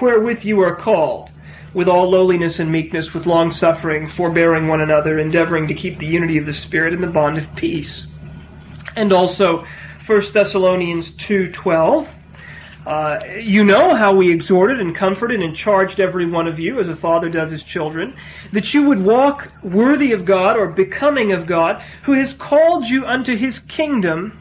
wherewith 0.00 0.44
you 0.44 0.60
are 0.62 0.74
called 0.74 1.30
with 1.76 1.88
all 1.88 2.08
lowliness 2.08 2.58
and 2.58 2.72
meekness, 2.72 3.12
with 3.12 3.26
long 3.26 3.52
suffering, 3.52 4.08
forbearing 4.08 4.66
one 4.66 4.80
another, 4.80 5.18
endeavoring 5.18 5.68
to 5.68 5.74
keep 5.74 5.98
the 5.98 6.06
unity 6.06 6.38
of 6.38 6.46
the 6.46 6.52
Spirit 6.54 6.94
in 6.94 7.02
the 7.02 7.06
bond 7.06 7.36
of 7.36 7.54
peace. 7.54 8.06
And 8.96 9.12
also 9.12 9.66
1 10.06 10.32
Thessalonians 10.32 11.10
2.12, 11.10 12.08
uh, 12.86 13.18
you 13.38 13.62
know 13.62 13.94
how 13.94 14.14
we 14.14 14.32
exhorted 14.32 14.80
and 14.80 14.96
comforted 14.96 15.42
and 15.42 15.54
charged 15.54 16.00
every 16.00 16.24
one 16.24 16.48
of 16.48 16.58
you, 16.58 16.80
as 16.80 16.88
a 16.88 16.96
father 16.96 17.28
does 17.28 17.50
his 17.50 17.62
children, 17.62 18.16
that 18.52 18.72
you 18.72 18.84
would 18.84 19.02
walk 19.02 19.52
worthy 19.62 20.12
of 20.12 20.24
God 20.24 20.56
or 20.56 20.68
becoming 20.68 21.30
of 21.30 21.44
God, 21.44 21.82
who 22.04 22.14
has 22.14 22.32
called 22.32 22.86
you 22.86 23.04
unto 23.04 23.36
his 23.36 23.58
kingdom 23.58 24.40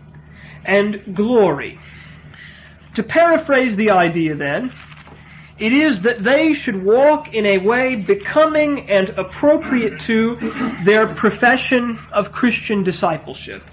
and 0.64 1.14
glory. 1.14 1.82
To 2.94 3.04
paraphrase 3.04 3.76
the 3.76 3.90
idea 3.90 4.36
then, 4.36 4.72
it 5.58 5.72
is 5.72 6.02
that 6.02 6.24
they 6.24 6.54
should 6.54 6.84
walk 6.84 7.34
in 7.34 7.46
a 7.46 7.58
way 7.60 7.96
becoming 7.96 8.90
and 8.90 9.10
appropriate 9.10 10.02
to 10.02 10.36
their 10.84 11.08
profession 11.08 12.00
of 12.12 12.34
Christian 12.34 12.84
discipleship. 12.84 13.64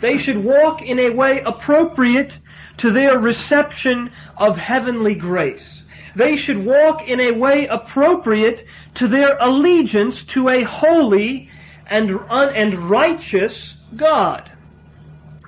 They 0.00 0.18
should 0.18 0.44
walk 0.44 0.82
in 0.82 0.98
a 1.00 1.10
way 1.10 1.40
appropriate 1.40 2.38
to 2.78 2.92
their 2.92 3.18
reception 3.18 4.12
of 4.36 4.56
heavenly 4.56 5.14
grace. 5.14 5.82
They 6.14 6.36
should 6.36 6.64
walk 6.64 7.08
in 7.08 7.18
a 7.20 7.32
way 7.32 7.66
appropriate 7.66 8.64
to 8.94 9.08
their 9.08 9.36
allegiance 9.38 10.22
to 10.24 10.48
a 10.48 10.62
holy 10.62 11.50
and, 11.86 12.20
un- 12.28 12.54
and 12.54 12.90
righteous 12.90 13.76
God. 13.96 14.50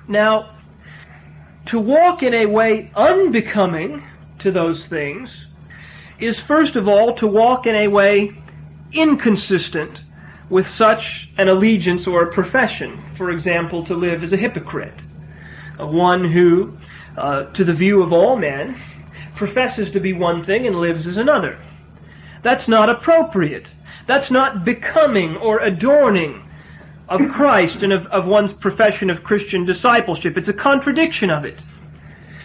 Now, 0.07 0.57
to 1.67 1.79
walk 1.79 2.21
in 2.21 2.33
a 2.33 2.45
way 2.47 2.91
unbecoming 2.95 4.03
to 4.39 4.51
those 4.51 4.85
things 4.87 5.47
is 6.19 6.39
first 6.39 6.75
of 6.75 6.87
all 6.87 7.13
to 7.15 7.27
walk 7.27 7.65
in 7.65 7.75
a 7.75 7.87
way 7.87 8.31
inconsistent 8.91 10.03
with 10.49 10.67
such 10.67 11.29
an 11.37 11.47
allegiance 11.47 12.07
or 12.07 12.23
a 12.23 12.33
profession. 12.33 13.01
For 13.15 13.31
example, 13.31 13.83
to 13.85 13.95
live 13.95 14.23
as 14.23 14.31
a 14.31 14.37
hypocrite, 14.37 15.01
one 15.77 16.25
who, 16.25 16.77
uh, 17.17 17.45
to 17.45 17.63
the 17.63 17.73
view 17.73 18.01
of 18.01 18.13
all 18.13 18.35
men, 18.37 18.81
professes 19.35 19.91
to 19.91 19.99
be 19.99 20.13
one 20.13 20.43
thing 20.43 20.65
and 20.65 20.79
lives 20.79 21.07
as 21.07 21.17
another. 21.17 21.59
That's 22.41 22.67
not 22.67 22.89
appropriate. 22.89 23.73
That's 24.05 24.29
not 24.29 24.63
becoming 24.63 25.35
or 25.35 25.59
adorning 25.59 26.47
of 27.09 27.21
Christ 27.31 27.83
and 27.83 27.91
of, 27.91 28.05
of 28.07 28.27
one's 28.27 28.53
profession 28.53 29.09
of 29.09 29.23
Christian 29.23 29.65
discipleship. 29.65 30.37
It's 30.37 30.47
a 30.47 30.53
contradiction 30.53 31.29
of 31.29 31.43
it. 31.43 31.61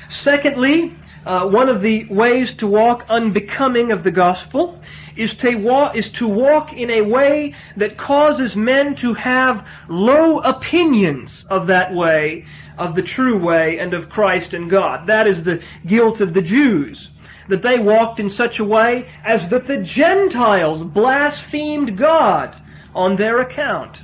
Secondly, 0.09 0.97
uh, 1.27 1.47
one 1.47 1.69
of 1.69 1.83
the 1.83 2.07
ways 2.07 2.53
to 2.55 2.67
walk 2.67 3.05
unbecoming 3.09 3.93
of 3.93 4.03
the 4.03 4.11
gospel 4.11 4.81
is 5.17 5.35
to 5.35 5.55
walk 5.57 5.95
is 5.95 6.09
to 6.09 6.27
walk 6.27 6.73
in 6.73 6.89
a 6.91 7.03
way 7.03 7.55
that 7.77 7.97
causes 7.97 8.57
men 8.57 8.95
to 8.97 9.15
have 9.15 9.69
low 9.89 10.39
opinions 10.41 11.45
of 11.50 11.67
that 11.67 11.93
way, 11.93 12.47
of 12.79 12.95
the 12.95 13.03
true 13.03 13.37
way, 13.37 13.79
and 13.79 13.93
of 13.93 14.09
Christ 14.09 14.55
and 14.55 14.71
God. 14.71 15.07
That 15.07 15.27
is 15.27 15.43
the 15.43 15.62
guilt 15.85 16.21
of 16.21 16.33
the 16.33 16.43
Jews. 16.43 17.11
That 17.49 17.62
they 17.62 17.79
walked 17.79 18.19
in 18.21 18.31
such 18.31 18.59
a 18.59 18.65
way 18.65 19.11
as 19.25 19.49
that 19.49 19.67
the 19.67 19.79
Gentiles 19.79 20.83
blasphemed 20.85 21.99
God 21.99 22.57
on 22.95 23.17
their 23.17 23.41
account. 23.41 24.03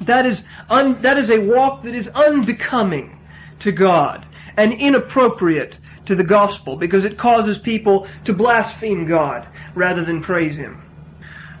That 0.00 0.24
is, 0.24 0.44
un, 0.70 1.02
that 1.02 1.18
is 1.18 1.28
a 1.28 1.40
walk 1.40 1.82
that 1.82 1.94
is 1.94 2.08
unbecoming 2.08 3.18
to 3.60 3.70
God 3.70 4.26
and 4.56 4.72
inappropriate 4.72 5.78
to 6.06 6.14
the 6.14 6.24
gospel 6.24 6.76
because 6.76 7.04
it 7.04 7.18
causes 7.18 7.58
people 7.58 8.06
to 8.24 8.32
blaspheme 8.32 9.06
God 9.06 9.46
rather 9.74 10.04
than 10.04 10.22
praise 10.22 10.56
Him. 10.56 10.82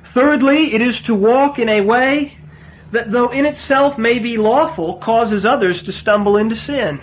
Thirdly, 0.04 0.74
it 0.74 0.80
is 0.80 1.00
to 1.02 1.14
walk 1.14 1.58
in 1.58 1.68
a 1.68 1.80
way 1.80 2.38
that, 2.90 3.10
though 3.10 3.30
in 3.30 3.46
itself 3.46 3.96
may 3.96 4.18
be 4.18 4.36
lawful, 4.36 4.96
causes 4.96 5.46
others 5.46 5.82
to 5.84 5.92
stumble 5.92 6.36
into 6.36 6.54
sin. 6.54 7.00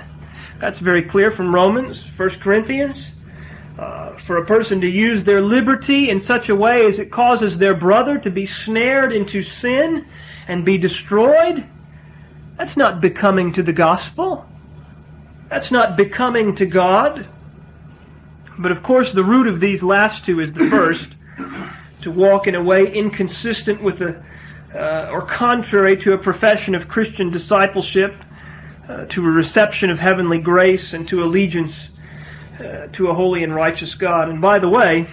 That's 0.60 0.80
very 0.80 1.04
clear 1.04 1.32
from 1.32 1.54
Romans, 1.56 2.04
1 2.18 2.30
Corinthians. 2.42 3.14
Uh, 3.80 4.18
for 4.18 4.36
a 4.36 4.46
person 4.46 4.82
to 4.82 4.90
use 4.90 5.24
their 5.24 5.42
liberty 5.42 6.10
in 6.10 6.20
such 6.20 6.50
a 6.50 6.56
way 6.56 6.86
as 6.86 7.00
it 7.00 7.10
causes 7.10 7.58
their 7.58 7.74
brother 7.74 8.18
to 8.18 8.30
be 8.30 8.46
snared 8.46 9.14
into 9.14 9.42
sin 9.42 10.06
and 10.50 10.66
be 10.66 10.78
destroyed, 10.78 11.66
that's 12.58 12.76
not 12.76 13.00
becoming 13.00 13.54
to 13.54 13.64
the 13.64 13.72
gospel. 13.72 14.46
That's 15.50 15.72
not 15.72 15.98
becoming 15.98 16.56
to 16.56 16.66
God. 16.66 17.28
But 18.58 18.72
of 18.72 18.84
course, 18.84 19.12
the 19.14 19.24
root 19.24 19.48
of 19.48 19.60
these 19.60 19.84
last 19.84 20.26
two 20.26 20.40
is 20.40 20.54
the 20.54 20.70
first 20.70 21.16
to 22.02 22.12
walk 22.12 22.46
in 22.46 22.56
a 22.56 22.64
way 22.64 22.92
inconsistent 22.92 23.82
with 23.82 24.00
the, 24.00 24.24
uh, 24.76 25.10
or 25.12 25.26
contrary 25.26 25.98
to 25.98 26.14
a 26.14 26.18
profession 26.18 26.76
of 26.76 26.88
Christian 26.88 27.30
discipleship, 27.32 28.16
uh, 28.88 29.06
to 29.06 29.26
a 29.26 29.30
reception 29.30 29.90
of 29.90 30.00
heavenly 30.00 30.40
grace, 30.40 30.94
and 30.94 31.08
to 31.08 31.24
allegiance 31.24 31.90
uh, 32.60 32.88
to 32.92 33.08
a 33.08 33.14
holy 33.14 33.44
and 33.44 33.56
righteous 33.56 33.96
God. 33.96 34.30
And 34.30 34.42
by 34.42 34.60
the 34.60 34.70
way, 34.70 35.08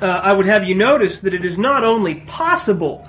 uh, 0.00 0.06
I 0.06 0.32
would 0.32 0.46
have 0.46 0.64
you 0.64 0.74
notice 0.74 1.20
that 1.22 1.34
it 1.34 1.44
is 1.44 1.58
not 1.58 1.84
only 1.84 2.16
possible 2.16 3.08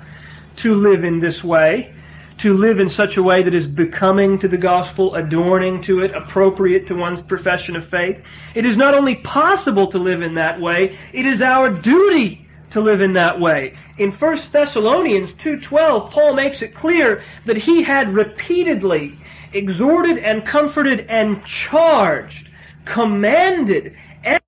to 0.56 0.74
live 0.74 1.04
in 1.04 1.18
this 1.18 1.44
way, 1.44 1.93
to 2.38 2.54
live 2.54 2.80
in 2.80 2.88
such 2.88 3.16
a 3.16 3.22
way 3.22 3.42
that 3.42 3.54
is 3.54 3.66
becoming 3.66 4.38
to 4.40 4.48
the 4.48 4.56
gospel, 4.56 5.14
adorning 5.14 5.82
to 5.82 6.00
it, 6.02 6.14
appropriate 6.14 6.86
to 6.88 6.94
one's 6.94 7.20
profession 7.20 7.76
of 7.76 7.86
faith. 7.86 8.24
It 8.54 8.66
is 8.66 8.76
not 8.76 8.94
only 8.94 9.14
possible 9.16 9.86
to 9.88 9.98
live 9.98 10.22
in 10.22 10.34
that 10.34 10.60
way, 10.60 10.96
it 11.12 11.26
is 11.26 11.40
our 11.40 11.70
duty 11.70 12.46
to 12.70 12.80
live 12.80 13.00
in 13.00 13.12
that 13.12 13.38
way. 13.38 13.76
In 13.98 14.10
1 14.10 14.50
Thessalonians 14.50 15.32
2:12, 15.32 16.10
Paul 16.10 16.34
makes 16.34 16.60
it 16.60 16.74
clear 16.74 17.22
that 17.46 17.58
he 17.58 17.84
had 17.84 18.14
repeatedly 18.14 19.16
exhorted 19.52 20.18
and 20.18 20.44
comforted 20.44 21.06
and 21.08 21.44
charged, 21.44 22.48
commanded 22.84 23.96
every 24.24 24.40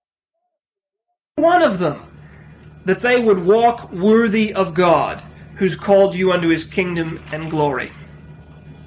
one 1.37 1.63
of 1.63 1.79
them 1.79 2.03
that 2.85 3.01
they 3.01 3.21
would 3.21 3.45
walk 3.45 3.93
worthy 3.93 4.53
of 4.53 4.75
God 4.75 5.23
who's 5.57 5.77
called 5.77 6.15
you 6.15 6.33
unto 6.33 6.49
his 6.49 6.65
kingdom 6.65 7.23
and 7.33 7.51
glory. 7.51 7.93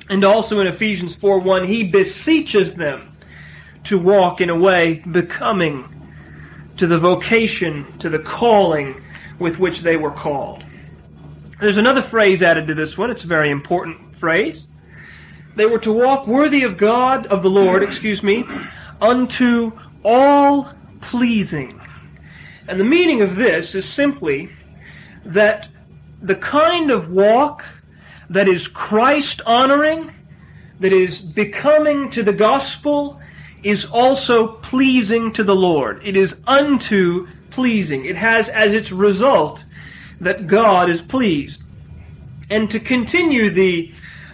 And 0.10 0.23
also 0.23 0.60
in 0.60 0.67
Ephesians 0.67 1.15
4 1.15 1.39
1, 1.39 1.67
he 1.67 1.84
beseeches 1.84 2.75
them 2.75 3.17
to 3.86 3.97
walk 3.97 4.41
in 4.41 4.49
a 4.49 4.58
way 4.58 5.03
becoming 5.12 5.95
to 6.77 6.88
the 6.88 6.97
vocation, 6.97 7.97
to 7.99 8.10
the 8.10 8.19
calling 8.19 9.01
with 9.38 9.60
which 9.60 9.82
they 9.82 9.95
were 9.95 10.12
called. 10.12 10.63
There's 11.60 11.77
another 11.77 12.01
phrase 12.01 12.41
added 12.41 12.67
to 12.67 12.73
this 12.73 12.97
one. 12.97 13.12
It's 13.12 13.23
a 13.23 13.27
very 13.27 13.49
important 13.49 14.17
phrase. 14.17 14.65
They 15.55 15.65
were 15.65 15.79
to 15.79 15.91
walk 15.91 16.25
worthy 16.25 16.63
of 16.63 16.77
God, 16.77 17.27
of 17.27 17.43
the 17.43 17.49
Lord, 17.49 17.84
excuse 17.84 18.23
me, 18.23 18.45
unto 19.01 19.71
all 20.03 20.73
pleasing. 21.01 21.82
And 22.67 22.79
the 22.79 22.86
meaning 22.86 23.21
of 23.21 23.36
this 23.36 23.75
is 23.75 23.88
simply 23.88 24.49
that 25.25 25.67
the 26.21 26.36
kind 26.36 26.91
of 26.91 27.10
walk 27.10 27.63
that 28.29 28.47
is 28.47 28.67
Christ 28.67 29.41
honoring, 29.45 30.13
that 30.79 30.93
is 30.93 31.19
becoming 31.19 32.10
to 32.12 32.23
the 32.23 32.34
gospel, 32.34 33.19
is 33.63 33.86
also 33.86 34.47
pleasing 34.62 35.34
to 35.34 35.43
the 35.43 35.55
Lord. 35.55 36.01
It 36.05 36.15
is 36.15 36.36
unto 36.47 37.27
pleasing. 37.49 38.05
It 38.05 38.15
has 38.15 38.47
as 38.49 38.73
its 38.73 38.91
result 38.91 39.65
that 40.21 40.47
God 40.47 40.89
is 40.89 41.01
pleased. 41.01 41.62
And 42.49 42.69
to 42.71 42.79
continue 42.79 43.49
the 43.49 43.93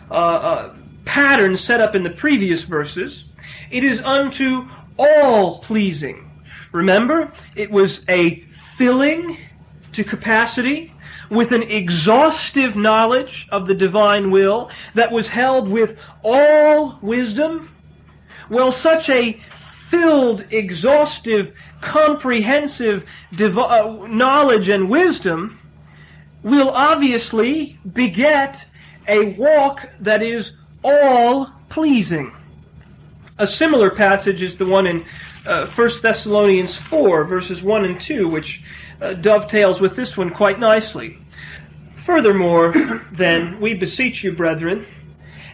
uh, 0.09 0.13
uh, 0.13 0.75
pattern 1.05 1.57
set 1.57 1.81
up 1.81 1.95
in 1.95 2.03
the 2.03 2.09
previous 2.09 2.63
verses, 2.63 3.25
it 3.71 3.83
is 3.83 3.99
unto 3.99 4.67
all 4.97 5.59
pleasing. 5.59 6.31
Remember, 6.71 7.31
it 7.55 7.71
was 7.71 8.01
a 8.07 8.43
filling 8.77 9.37
to 9.93 10.03
capacity 10.03 10.93
with 11.29 11.51
an 11.51 11.63
exhaustive 11.63 12.75
knowledge 12.75 13.47
of 13.51 13.67
the 13.67 13.73
divine 13.73 14.31
will 14.31 14.69
that 14.93 15.11
was 15.11 15.27
held 15.27 15.69
with 15.69 15.97
all 16.23 16.99
wisdom? 17.01 17.69
Well, 18.49 18.71
such 18.71 19.09
a 19.09 19.39
filled, 19.89 20.45
exhaustive, 20.51 21.53
comprehensive 21.81 23.03
div- 23.35 23.57
uh, 23.57 24.07
knowledge 24.07 24.69
and 24.69 24.89
wisdom 24.89 25.59
will 26.43 26.69
obviously 26.69 27.79
beget 27.91 28.65
a 29.07 29.33
walk 29.33 29.89
that 29.99 30.21
is 30.21 30.51
all 30.83 31.51
pleasing. 31.69 32.31
A 33.37 33.47
similar 33.47 33.89
passage 33.89 34.41
is 34.41 34.55
the 34.57 34.65
one 34.65 34.87
in 34.87 35.05
uh, 35.45 35.67
1 35.67 35.89
Thessalonians 36.01 36.75
4, 36.77 37.25
verses 37.25 37.61
1 37.61 37.85
and 37.85 37.99
2, 37.99 38.27
which 38.29 38.61
uh, 39.01 39.13
dovetails 39.13 39.79
with 39.79 39.95
this 39.95 40.15
one 40.17 40.29
quite 40.29 40.59
nicely. 40.59 41.17
Furthermore, 42.05 43.05
then, 43.11 43.59
we 43.59 43.73
beseech 43.73 44.23
you, 44.23 44.31
brethren, 44.31 44.85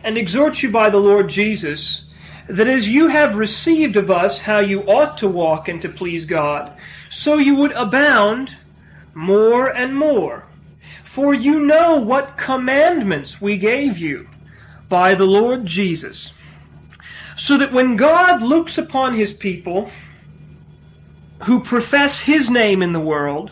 and 0.04 0.17
exhort 0.17 0.62
you 0.62 0.69
by 0.69 0.89
the 0.89 0.97
Lord 0.97 1.30
Jesus, 1.30 2.01
that 2.47 2.67
as 2.67 2.88
you 2.88 3.08
have 3.08 3.36
received 3.36 3.95
of 3.95 4.12
us 4.12 4.39
how 4.39 4.60
you 4.60 4.82
ought 4.82 5.17
to 5.19 5.27
walk 5.27 5.67
and 5.67 5.82
to 5.82 5.89
please 5.89 6.25
God, 6.25 6.75
so 7.10 7.38
you 7.38 7.56
would 7.56 7.71
abound 7.73 8.58
more 9.13 9.67
and 9.67 9.95
more. 9.95 10.45
For 11.13 11.34
you 11.34 11.60
know 11.60 11.97
what 11.97 12.38
commandments 12.38 13.41
we 13.41 13.58
gave 13.58 13.97
you 13.97 14.27
by 14.88 15.15
the 15.15 15.25
Lord 15.25 15.65
Jesus. 15.65 16.34
So 17.38 17.58
that 17.58 17.73
when 17.73 17.95
God 17.95 18.41
looks 18.41 18.77
upon 18.77 19.13
his 19.13 19.34
people, 19.34 19.91
who 21.45 21.63
profess 21.63 22.19
his 22.19 22.49
name 22.49 22.82
in 22.82 22.93
the 22.93 22.99
world, 22.99 23.51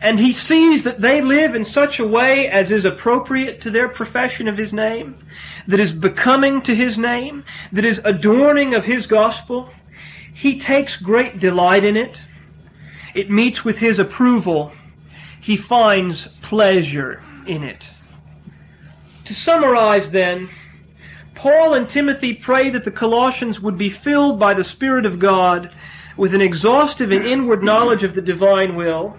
and 0.00 0.18
he 0.18 0.32
sees 0.32 0.82
that 0.82 1.00
they 1.00 1.20
live 1.20 1.54
in 1.54 1.64
such 1.64 2.00
a 2.00 2.06
way 2.06 2.48
as 2.48 2.72
is 2.72 2.84
appropriate 2.84 3.60
to 3.60 3.70
their 3.70 3.88
profession 3.88 4.48
of 4.48 4.58
his 4.58 4.72
name, 4.72 5.16
that 5.68 5.78
is 5.78 5.92
becoming 5.92 6.60
to 6.62 6.74
his 6.74 6.98
name, 6.98 7.44
that 7.70 7.84
is 7.84 8.00
adorning 8.04 8.74
of 8.74 8.84
his 8.84 9.06
gospel, 9.06 9.70
he 10.34 10.58
takes 10.58 10.96
great 10.96 11.38
delight 11.38 11.84
in 11.84 11.96
it. 11.96 12.22
It 13.14 13.30
meets 13.30 13.64
with 13.64 13.78
his 13.78 13.98
approval. 13.98 14.72
He 15.40 15.56
finds 15.56 16.26
pleasure 16.42 17.22
in 17.46 17.62
it. 17.62 17.88
To 19.26 19.34
summarize 19.34 20.10
then, 20.10 20.48
Paul 21.34 21.74
and 21.74 21.88
Timothy 21.88 22.34
pray 22.34 22.70
that 22.70 22.84
the 22.84 22.90
Colossians 22.90 23.60
would 23.60 23.78
be 23.78 23.90
filled 23.90 24.38
by 24.38 24.54
the 24.54 24.64
Spirit 24.64 25.06
of 25.06 25.18
God 25.18 25.70
with 26.16 26.34
an 26.34 26.40
exhaustive 26.40 27.10
and 27.10 27.24
inward 27.26 27.62
knowledge 27.62 28.02
of 28.02 28.14
the 28.14 28.22
divine 28.22 28.76
will, 28.76 29.16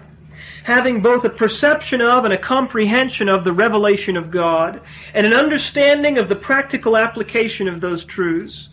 having 0.64 1.02
both 1.02 1.24
a 1.24 1.30
perception 1.30 2.00
of 2.00 2.24
and 2.24 2.32
a 2.32 2.38
comprehension 2.38 3.28
of 3.28 3.44
the 3.44 3.52
revelation 3.52 4.16
of 4.16 4.30
God, 4.30 4.80
and 5.12 5.26
an 5.26 5.32
understanding 5.32 6.18
of 6.18 6.28
the 6.28 6.36
practical 6.36 6.96
application 6.96 7.68
of 7.68 7.80
those 7.80 8.04
truths. 8.04 8.68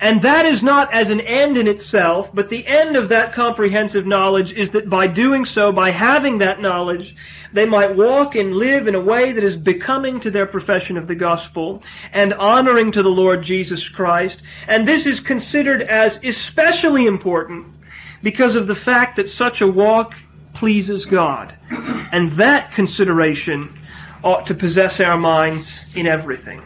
And 0.00 0.22
that 0.22 0.46
is 0.46 0.62
not 0.62 0.94
as 0.94 1.10
an 1.10 1.20
end 1.20 1.58
in 1.58 1.68
itself, 1.68 2.34
but 2.34 2.48
the 2.48 2.66
end 2.66 2.96
of 2.96 3.10
that 3.10 3.34
comprehensive 3.34 4.06
knowledge 4.06 4.50
is 4.50 4.70
that 4.70 4.88
by 4.88 5.06
doing 5.06 5.44
so, 5.44 5.72
by 5.72 5.90
having 5.90 6.38
that 6.38 6.58
knowledge, 6.58 7.14
they 7.52 7.66
might 7.66 7.94
walk 7.94 8.34
and 8.34 8.54
live 8.54 8.86
in 8.86 8.94
a 8.94 9.00
way 9.00 9.32
that 9.32 9.44
is 9.44 9.58
becoming 9.58 10.18
to 10.20 10.30
their 10.30 10.46
profession 10.46 10.96
of 10.96 11.06
the 11.06 11.14
gospel 11.14 11.82
and 12.12 12.32
honoring 12.32 12.92
to 12.92 13.02
the 13.02 13.10
Lord 13.10 13.42
Jesus 13.42 13.86
Christ. 13.90 14.40
And 14.66 14.88
this 14.88 15.04
is 15.04 15.20
considered 15.20 15.82
as 15.82 16.18
especially 16.24 17.04
important 17.04 17.66
because 18.22 18.54
of 18.54 18.68
the 18.68 18.74
fact 18.74 19.16
that 19.16 19.28
such 19.28 19.60
a 19.60 19.66
walk 19.66 20.14
pleases 20.54 21.04
God. 21.04 21.54
And 21.70 22.32
that 22.32 22.72
consideration 22.72 23.78
ought 24.24 24.46
to 24.46 24.54
possess 24.54 24.98
our 24.98 25.18
minds 25.18 25.84
in 25.94 26.06
everything. 26.06 26.62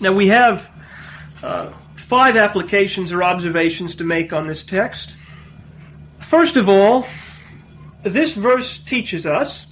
Now 0.00 0.12
we 0.12 0.28
have 0.28 0.66
uh, 1.42 1.72
five 2.08 2.36
applications 2.36 3.10
or 3.12 3.22
observations 3.22 3.96
to 3.96 4.04
make 4.04 4.32
on 4.32 4.46
this 4.46 4.62
text. 4.62 5.16
First 6.28 6.56
of 6.56 6.68
all, 6.68 7.06
this 8.02 8.34
verse 8.34 8.78
teaches 8.78 9.26
us 9.26 9.66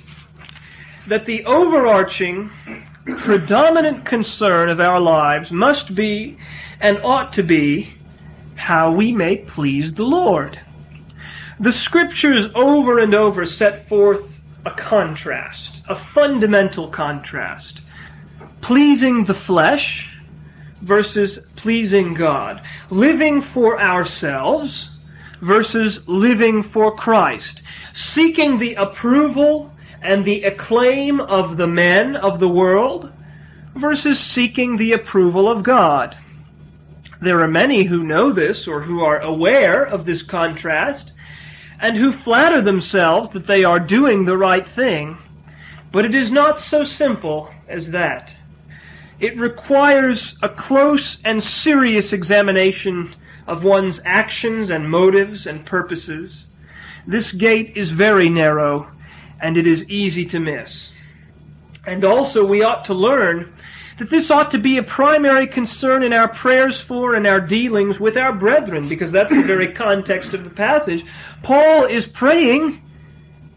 that 1.06 1.26
the 1.26 1.44
overarching, 1.44 2.50
predominant 3.18 4.04
concern 4.04 4.68
of 4.68 4.80
our 4.80 5.00
lives 5.00 5.52
must 5.52 5.94
be 5.94 6.38
and 6.80 6.98
ought 7.04 7.32
to 7.34 7.42
be 7.42 7.94
how 8.56 8.92
we 8.92 9.12
may 9.12 9.36
please 9.36 9.92
the 9.94 10.04
Lord. 10.04 10.60
The 11.60 11.72
scriptures 11.72 12.50
over 12.54 12.98
and 12.98 13.14
over 13.14 13.46
set 13.46 13.88
forth 13.88 14.40
a 14.66 14.70
contrast, 14.70 15.82
a 15.88 15.94
fundamental 15.94 16.88
contrast. 16.88 17.80
Pleasing 18.60 19.24
the 19.24 19.34
flesh 19.34 20.10
versus 20.84 21.38
pleasing 21.56 22.14
God. 22.14 22.62
Living 22.90 23.40
for 23.40 23.80
ourselves 23.80 24.90
versus 25.40 26.00
living 26.06 26.62
for 26.62 26.94
Christ. 26.94 27.62
Seeking 27.94 28.58
the 28.58 28.74
approval 28.74 29.72
and 30.02 30.24
the 30.24 30.44
acclaim 30.44 31.20
of 31.20 31.56
the 31.56 31.66
men 31.66 32.16
of 32.16 32.38
the 32.38 32.48
world 32.48 33.12
versus 33.74 34.20
seeking 34.20 34.76
the 34.76 34.92
approval 34.92 35.48
of 35.50 35.62
God. 35.62 36.16
There 37.20 37.40
are 37.40 37.48
many 37.48 37.84
who 37.84 38.04
know 38.04 38.32
this 38.32 38.68
or 38.68 38.82
who 38.82 39.00
are 39.00 39.18
aware 39.18 39.82
of 39.82 40.04
this 40.04 40.22
contrast 40.22 41.12
and 41.80 41.96
who 41.96 42.12
flatter 42.12 42.60
themselves 42.60 43.30
that 43.32 43.46
they 43.46 43.64
are 43.64 43.80
doing 43.80 44.24
the 44.24 44.36
right 44.36 44.68
thing, 44.68 45.16
but 45.90 46.04
it 46.04 46.14
is 46.14 46.30
not 46.30 46.60
so 46.60 46.84
simple 46.84 47.50
as 47.68 47.90
that. 47.90 48.34
It 49.20 49.38
requires 49.38 50.34
a 50.42 50.48
close 50.48 51.18
and 51.24 51.42
serious 51.42 52.12
examination 52.12 53.14
of 53.46 53.62
one's 53.62 54.00
actions 54.04 54.70
and 54.70 54.90
motives 54.90 55.46
and 55.46 55.64
purposes. 55.64 56.46
This 57.06 57.32
gate 57.32 57.76
is 57.76 57.92
very 57.92 58.28
narrow 58.28 58.90
and 59.40 59.56
it 59.56 59.66
is 59.66 59.88
easy 59.88 60.24
to 60.26 60.40
miss. 60.40 60.90
And 61.86 62.04
also 62.04 62.44
we 62.44 62.62
ought 62.62 62.86
to 62.86 62.94
learn 62.94 63.52
that 63.98 64.10
this 64.10 64.30
ought 64.30 64.50
to 64.50 64.58
be 64.58 64.78
a 64.78 64.82
primary 64.82 65.46
concern 65.46 66.02
in 66.02 66.12
our 66.12 66.26
prayers 66.26 66.80
for 66.80 67.14
and 67.14 67.26
our 67.26 67.40
dealings 67.40 68.00
with 68.00 68.16
our 68.16 68.32
brethren, 68.32 68.88
because 68.88 69.12
that's 69.12 69.30
the 69.30 69.42
very 69.42 69.72
context 69.72 70.34
of 70.34 70.42
the 70.42 70.50
passage. 70.50 71.04
Paul 71.44 71.84
is 71.84 72.06
praying, 72.06 72.82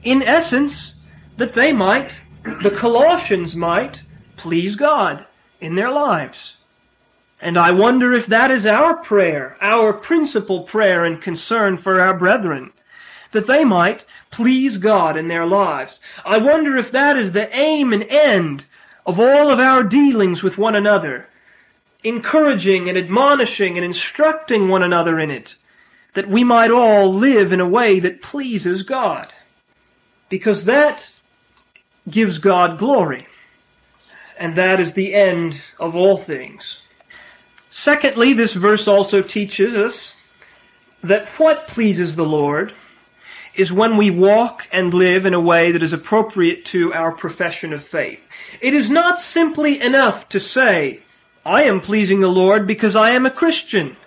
in 0.04 0.22
essence, 0.22 0.93
that 1.38 1.54
they 1.54 1.74
might, 1.74 2.12
the 2.62 2.70
Colossians 2.70 3.56
might, 3.56 4.04
please 4.36 4.76
God 4.76 5.26
in 5.60 5.76
their 5.76 5.91
lives. 5.91 6.56
And 7.39 7.58
I 7.58 7.72
wonder 7.72 8.13
if 8.13 8.28
that 8.28 8.50
is 8.50 8.65
our 8.65 8.96
prayer, 8.96 9.58
our 9.62 9.93
principal 9.93 10.63
prayer 10.63 11.06
and 11.06 11.22
concern 11.22 11.78
for 11.78 12.02
our 12.02 12.17
brethren, 12.17 12.72
that 13.32 13.48
they 13.48 13.63
might 13.63 14.06
please 14.32 14.78
God 14.78 15.15
in 15.17 15.28
their 15.28 15.46
lives. 15.46 16.00
I 16.26 16.38
wonder 16.38 16.78
if 16.78 16.91
that 16.91 17.17
is 17.17 17.32
the 17.32 17.56
aim 17.56 17.93
and 17.93 18.04
end 18.04 18.65
of 19.06 19.20
all 19.20 19.52
of 19.52 19.60
our 19.60 19.84
dealings 19.84 20.41
with 20.41 20.58
one 20.58 20.76
another, 20.76 21.28
encouraging 22.04 22.89
and 22.89 22.98
admonishing 22.98 23.78
and 23.78 23.86
instructing 23.86 24.67
one 24.67 24.84
another 24.84 25.20
in 25.20 25.30
it, 25.30 25.56
that 26.15 26.28
we 26.28 26.43
might 26.43 26.72
all 26.72 27.13
live 27.13 27.54
in 27.54 27.60
a 27.60 27.70
way 27.70 28.00
that 28.00 28.22
pleases 28.22 28.82
God. 28.82 29.32
Because 30.30 30.63
that 30.65 31.06
gives 32.10 32.39
God 32.39 32.78
glory. 32.78 33.28
And 34.39 34.56
that 34.56 34.80
is 34.80 34.93
the 34.93 35.13
end 35.13 35.62
of 35.80 35.95
all 35.95 36.17
things. 36.17 36.80
Secondly, 37.71 38.34
this 38.34 38.54
verse 38.54 38.88
also 38.88 39.21
teaches 39.21 39.76
us 39.76 40.13
that 41.04 41.28
what 41.38 41.67
pleases 41.67 42.15
the 42.15 42.26
Lord 42.26 42.73
is 43.56 43.71
when 43.71 43.97
we 43.97 44.12
walk 44.12 44.67
and 44.71 44.93
live 44.93 45.26
in 45.26 45.34
a 45.34 45.41
way 45.41 45.71
that 45.71 45.82
is 45.82 45.93
appropriate 45.93 46.65
to 46.65 46.93
our 46.93 47.12
profession 47.12 47.73
of 47.73 47.84
faith. 47.84 48.28
It 48.62 48.73
is 48.73 48.89
not 48.89 49.19
simply 49.19 49.82
enough 49.82 50.30
to 50.30 50.39
say, 50.39 51.02
I 51.43 51.63
am 51.63 51.82
pleasing 51.82 52.19
the 52.19 52.28
Lord 52.28 52.67
because 52.67 52.95
I 52.95 53.12
am 53.12 53.26
a 53.26 53.32
Christian, 53.32 53.97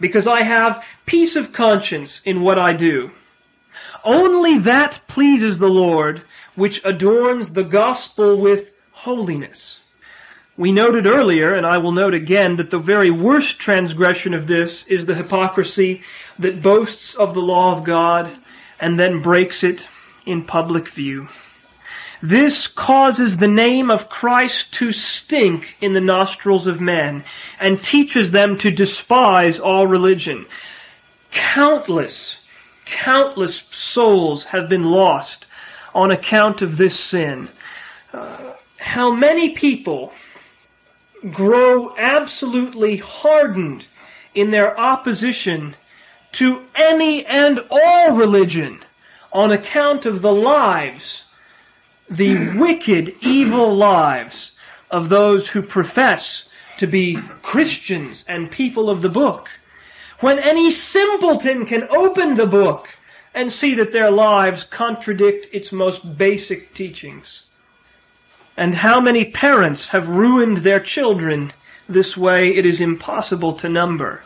because 0.00 0.26
I 0.26 0.42
have 0.42 0.82
peace 1.04 1.36
of 1.36 1.52
conscience 1.52 2.22
in 2.24 2.40
what 2.40 2.58
I 2.58 2.72
do. 2.72 3.10
Only 4.04 4.58
that 4.60 5.00
pleases 5.08 5.58
the 5.58 5.68
Lord 5.68 6.22
which 6.54 6.80
adorns 6.84 7.50
the 7.50 7.64
gospel 7.64 8.40
with 8.40 8.70
holiness. 9.06 9.78
We 10.56 10.72
noted 10.72 11.06
earlier, 11.06 11.54
and 11.54 11.64
I 11.64 11.78
will 11.78 11.92
note 11.92 12.12
again, 12.12 12.56
that 12.56 12.70
the 12.70 12.80
very 12.80 13.08
worst 13.08 13.56
transgression 13.60 14.34
of 14.34 14.48
this 14.48 14.84
is 14.88 15.06
the 15.06 15.14
hypocrisy 15.14 16.02
that 16.40 16.60
boasts 16.60 17.14
of 17.14 17.32
the 17.32 17.40
law 17.40 17.76
of 17.76 17.84
God 17.84 18.36
and 18.80 18.98
then 18.98 19.22
breaks 19.22 19.62
it 19.62 19.86
in 20.26 20.42
public 20.42 20.88
view. 20.88 21.28
This 22.20 22.66
causes 22.66 23.36
the 23.36 23.46
name 23.46 23.92
of 23.92 24.08
Christ 24.08 24.72
to 24.72 24.90
stink 24.90 25.76
in 25.80 25.92
the 25.92 26.00
nostrils 26.00 26.66
of 26.66 26.80
men 26.80 27.22
and 27.60 27.80
teaches 27.80 28.32
them 28.32 28.58
to 28.58 28.72
despise 28.72 29.60
all 29.60 29.86
religion. 29.86 30.46
Countless, 31.30 32.38
countless 32.86 33.62
souls 33.70 34.44
have 34.46 34.68
been 34.68 34.84
lost 34.84 35.46
on 35.94 36.10
account 36.10 36.60
of 36.60 36.76
this 36.76 36.98
sin. 36.98 37.50
Uh, 38.12 38.45
how 38.86 39.10
many 39.10 39.50
people 39.50 40.12
grow 41.32 41.92
absolutely 41.96 42.98
hardened 42.98 43.84
in 44.32 44.52
their 44.52 44.78
opposition 44.78 45.74
to 46.30 46.62
any 46.76 47.26
and 47.26 47.58
all 47.68 48.12
religion 48.12 48.78
on 49.32 49.50
account 49.50 50.06
of 50.06 50.22
the 50.22 50.32
lives, 50.32 51.22
the 52.08 52.56
wicked, 52.56 53.12
evil 53.20 53.76
lives 53.76 54.52
of 54.88 55.08
those 55.08 55.48
who 55.48 55.62
profess 55.62 56.44
to 56.78 56.86
be 56.86 57.16
Christians 57.42 58.24
and 58.28 58.52
people 58.52 58.88
of 58.88 59.02
the 59.02 59.08
book. 59.08 59.48
When 60.20 60.38
any 60.38 60.72
simpleton 60.72 61.66
can 61.66 61.88
open 61.90 62.36
the 62.36 62.46
book 62.46 62.90
and 63.34 63.52
see 63.52 63.74
that 63.74 63.92
their 63.92 64.12
lives 64.12 64.62
contradict 64.62 65.48
its 65.52 65.72
most 65.72 66.16
basic 66.16 66.72
teachings. 66.72 67.42
And 68.56 68.76
how 68.76 69.00
many 69.00 69.24
parents 69.24 69.88
have 69.88 70.08
ruined 70.08 70.58
their 70.58 70.80
children 70.80 71.52
this 71.88 72.16
way 72.16 72.54
it 72.56 72.66
is 72.66 72.80
impossible 72.80 73.52
to 73.54 73.68
number 73.68 74.22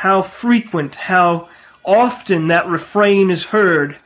how 0.00 0.22
frequent, 0.22 0.94
how 0.94 1.46
often 1.84 2.48
that 2.48 2.66
refrain 2.66 3.30
is 3.30 3.44
heard 3.44 3.98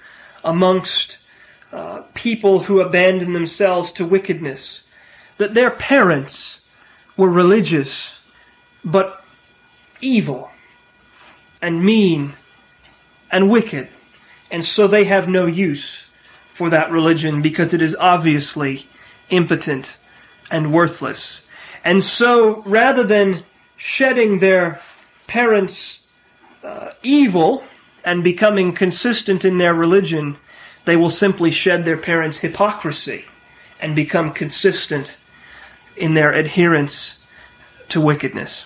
amongst 0.42 1.18
uh, 1.72 2.02
people 2.14 2.64
who 2.64 2.80
abandon 2.80 3.32
themselves 3.32 3.92
to 3.92 4.04
wickedness. 4.04 4.80
That 5.38 5.54
their 5.54 5.70
parents 5.70 6.58
were 7.16 7.30
religious, 7.30 8.10
but 8.84 9.24
evil 10.00 10.50
and 11.62 11.84
mean 11.84 12.34
and 13.30 13.48
wicked. 13.48 13.88
And 14.50 14.64
so 14.64 14.88
they 14.88 15.04
have 15.04 15.28
no 15.28 15.46
use 15.46 15.88
for 16.54 16.70
that 16.70 16.90
religion 16.90 17.40
because 17.40 17.72
it 17.72 17.80
is 17.80 17.94
obviously 18.00 18.88
impotent 19.30 19.96
and 20.50 20.72
worthless. 20.72 21.40
And 21.84 22.04
so 22.04 22.62
rather 22.62 23.04
than 23.04 23.44
shedding 23.76 24.38
their 24.38 24.80
parents' 25.26 26.00
uh, 26.62 26.90
evil 27.02 27.64
and 28.04 28.22
becoming 28.22 28.74
consistent 28.74 29.44
in 29.44 29.58
their 29.58 29.74
religion, 29.74 30.36
they 30.84 30.96
will 30.96 31.10
simply 31.10 31.50
shed 31.50 31.84
their 31.84 31.96
parents' 31.96 32.38
hypocrisy 32.38 33.24
and 33.80 33.94
become 33.94 34.32
consistent 34.32 35.16
in 35.96 36.14
their 36.14 36.32
adherence 36.32 37.14
to 37.88 38.00
wickedness. 38.00 38.64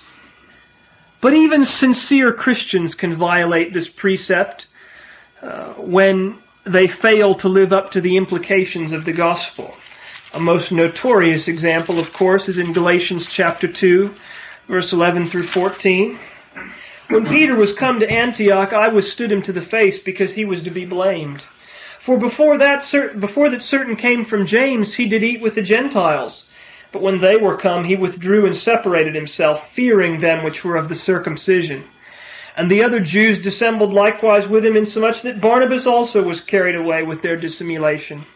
But 1.21 1.35
even 1.35 1.67
sincere 1.67 2.33
Christians 2.33 2.95
can 2.95 3.17
violate 3.17 3.73
this 3.73 3.89
precept 3.89 4.67
uh, 5.43 5.73
when 5.75 6.39
they 6.65 6.87
fail 6.87 7.35
to 7.37 7.49
live 7.49 7.73
up 7.73 7.91
to 7.93 8.01
the 8.01 8.17
implications 8.17 8.93
of 8.93 9.05
the 9.05 9.13
gospel. 9.13 9.75
A 10.35 10.41
most 10.41 10.71
notorious 10.71 11.49
example, 11.49 11.99
of 11.99 12.13
course, 12.13 12.51
is 12.51 12.59
in 12.59 12.75
Galatians 12.75 13.27
chapter 13.27 13.67
2, 13.67 14.15
verse 14.67 14.93
11 14.93 15.31
through 15.31 15.47
14. 15.47 16.19
When 17.09 17.27
Peter 17.27 17.57
was 17.57 17.73
come 17.73 17.99
to 18.01 18.11
Antioch, 18.11 18.75
I 18.75 18.89
withstood 18.89 19.33
him 19.33 19.41
to 19.43 19.53
the 19.53 19.63
face 19.63 19.99
because 19.99 20.35
he 20.35 20.45
was 20.45 20.63
to 20.65 20.71
be 20.71 20.85
blamed. 20.85 21.45
For 21.99 22.19
before 22.19 22.59
that, 22.59 22.85
before 23.19 23.49
that 23.49 23.63
certain 23.63 23.97
came 23.97 24.27
from 24.27 24.47
James, 24.47 24.95
he 24.95 25.09
did 25.09 25.25
eat 25.25 25.41
with 25.41 25.55
the 25.55 25.63
Gentiles. 25.63 26.45
But 26.93 27.01
when 27.01 27.21
they 27.21 27.37
were 27.37 27.57
come, 27.57 27.85
he 27.85 27.97
withdrew 27.97 28.45
and 28.45 28.55
separated 28.55 29.15
himself, 29.15 29.71
fearing 29.73 30.21
them 30.21 30.45
which 30.45 30.63
were 30.63 30.77
of 30.77 30.91
the 30.91 30.95
circumcision. 30.95 31.85
And 32.55 32.71
the 32.71 32.85
other 32.85 33.01
Jews 33.01 33.39
dissembled 33.39 33.95
likewise 33.95 34.47
with 34.47 34.67
him, 34.67 34.77
insomuch 34.77 35.23
that 35.23 35.41
Barnabas 35.41 35.87
also 35.87 36.23
was 36.23 36.43
carried 36.43 36.77
away 36.77 37.03
with 37.03 37.23
their 37.23 37.37
dissimulation. 37.37 38.27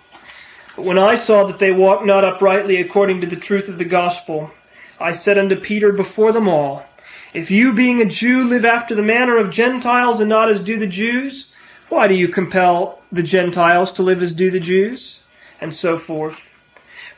But 0.76 0.84
when 0.84 0.98
I 0.98 1.16
saw 1.16 1.46
that 1.46 1.58
they 1.58 1.70
walked 1.70 2.06
not 2.06 2.24
uprightly 2.24 2.80
according 2.80 3.20
to 3.20 3.26
the 3.26 3.36
truth 3.36 3.68
of 3.68 3.78
the 3.78 3.84
gospel, 3.84 4.50
I 4.98 5.12
said 5.12 5.36
unto 5.36 5.56
Peter 5.56 5.92
before 5.92 6.32
them 6.32 6.48
all, 6.48 6.86
If 7.34 7.50
you, 7.50 7.72
being 7.72 8.00
a 8.00 8.06
Jew, 8.06 8.44
live 8.44 8.64
after 8.64 8.94
the 8.94 9.02
manner 9.02 9.36
of 9.36 9.50
Gentiles 9.50 10.20
and 10.20 10.28
not 10.28 10.50
as 10.50 10.60
do 10.60 10.78
the 10.78 10.86
Jews, 10.86 11.46
why 11.88 12.08
do 12.08 12.14
you 12.14 12.28
compel 12.28 13.02
the 13.12 13.22
Gentiles 13.22 13.92
to 13.92 14.02
live 14.02 14.22
as 14.22 14.32
do 14.32 14.50
the 14.50 14.60
Jews? 14.60 15.20
And 15.60 15.74
so 15.74 15.98
forth. 15.98 16.48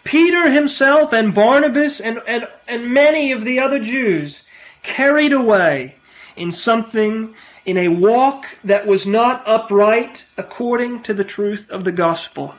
Peter 0.02 0.50
himself 0.50 1.12
and 1.12 1.34
Barnabas 1.34 2.00
and, 2.00 2.18
and, 2.26 2.46
and 2.68 2.92
many 2.92 3.32
of 3.32 3.44
the 3.44 3.58
other 3.58 3.78
Jews 3.78 4.40
carried 4.82 5.32
away 5.32 5.96
in 6.36 6.52
something, 6.52 7.34
in 7.64 7.78
a 7.78 7.88
walk 7.88 8.44
that 8.64 8.86
was 8.86 9.06
not 9.06 9.46
upright 9.46 10.24
according 10.36 11.02
to 11.04 11.14
the 11.14 11.24
truth 11.24 11.70
of 11.70 11.84
the 11.84 11.92
gospel. 11.92 12.54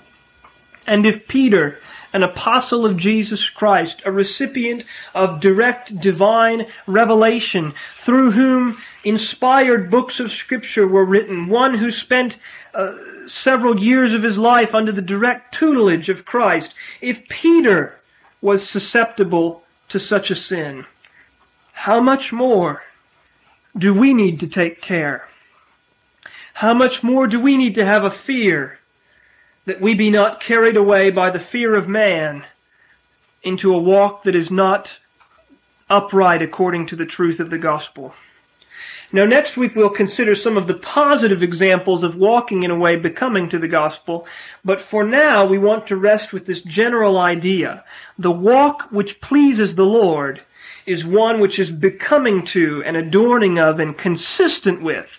And 0.88 1.06
if 1.06 1.28
Peter, 1.28 1.80
an 2.14 2.24
apostle 2.24 2.86
of 2.86 2.98
Jesus 2.98 3.50
Christ, 3.50 4.02
a 4.06 4.12
recipient 4.12 4.84
of 5.14 5.40
direct 5.40 6.00
divine 6.00 6.68
revelation, 6.88 7.74
through 8.04 8.32
whom 8.32 8.82
inspired 9.04 9.92
books 9.92 10.20
of 10.20 10.32
scripture 10.32 10.88
were 10.88 11.06
written, 11.06 11.48
one 11.48 11.78
who 11.78 11.92
spent 11.92 12.38
uh, 12.74 12.94
several 13.28 13.80
years 13.80 14.14
of 14.14 14.24
his 14.24 14.38
life 14.38 14.74
under 14.74 14.92
the 14.92 15.02
direct 15.02 15.54
tutelage 15.54 16.10
of 16.10 16.26
Christ, 16.26 16.74
if 17.02 17.28
Peter 17.28 18.00
was 18.42 18.70
susceptible 18.70 19.64
to 19.90 20.00
such 20.00 20.30
a 20.30 20.36
sin, 20.36 20.86
how 21.74 22.00
much 22.00 22.32
more 22.32 22.84
do 23.78 23.94
we 23.94 24.14
need 24.14 24.40
to 24.40 24.48
take 24.48 24.82
care? 24.82 25.28
How 26.56 26.74
much 26.74 27.04
more 27.04 27.28
do 27.28 27.40
we 27.40 27.58
need 27.58 27.76
to 27.76 27.86
have 27.86 28.06
a 28.06 28.12
fear 28.12 28.80
that 29.66 29.82
we 29.82 29.94
be 29.94 30.10
not 30.10 30.42
carried 30.42 30.78
away 30.78 31.10
by 31.10 31.30
the 31.30 31.40
fear 31.40 31.76
of 31.76 31.88
man 31.88 32.44
into 33.44 33.74
a 33.74 33.78
walk 33.78 34.24
that 34.24 34.36
is 34.36 34.50
not 34.50 35.00
upright 35.90 36.42
according 36.42 36.88
to 36.88 36.96
the 36.96 37.06
truth 37.06 37.40
of 37.40 37.50
the 37.50 37.58
gospel? 37.58 38.14
Now 39.12 39.26
next 39.26 39.56
week 39.56 39.76
we'll 39.76 39.92
consider 39.92 40.36
some 40.36 40.58
of 40.58 40.68
the 40.68 40.74
positive 40.74 41.42
examples 41.44 42.04
of 42.04 42.16
walking 42.16 42.64
in 42.64 42.72
a 42.72 42.78
way 42.78 42.96
becoming 42.96 43.50
to 43.50 43.60
the 43.60 43.68
gospel, 43.68 44.28
but 44.64 44.82
for 44.82 45.04
now 45.04 45.46
we 45.46 45.58
want 45.58 45.88
to 45.88 45.96
rest 45.96 46.34
with 46.34 46.46
this 46.46 46.62
general 46.62 47.18
idea. 47.18 47.84
The 48.18 48.32
walk 48.32 48.92
which 48.92 49.22
pleases 49.22 49.76
the 49.76 49.86
Lord 49.86 50.42
is 50.86 51.06
one 51.06 51.40
which 51.40 51.60
is 51.60 51.72
becoming 51.72 52.46
to 52.48 52.84
and 52.86 52.98
adorning 52.98 53.58
of 53.58 53.80
and 53.80 53.98
consistent 53.98 54.82
with 54.82 55.10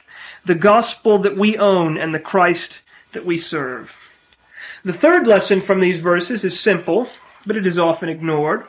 the 0.44 0.54
gospel 0.54 1.18
that 1.18 1.36
we 1.36 1.56
own 1.56 1.96
and 1.96 2.14
the 2.14 2.20
Christ 2.20 2.80
that 3.12 3.24
we 3.24 3.36
serve. 3.38 3.92
The 4.86 4.92
third 4.92 5.26
lesson 5.26 5.62
from 5.62 5.80
these 5.80 6.00
verses 6.00 6.44
is 6.44 6.60
simple, 6.60 7.08
but 7.44 7.56
it 7.56 7.66
is 7.66 7.76
often 7.76 8.08
ignored. 8.08 8.68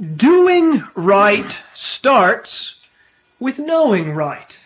Doing 0.00 0.84
right 0.94 1.58
starts 1.74 2.76
with 3.38 3.58
knowing 3.58 4.14
right. 4.14 4.56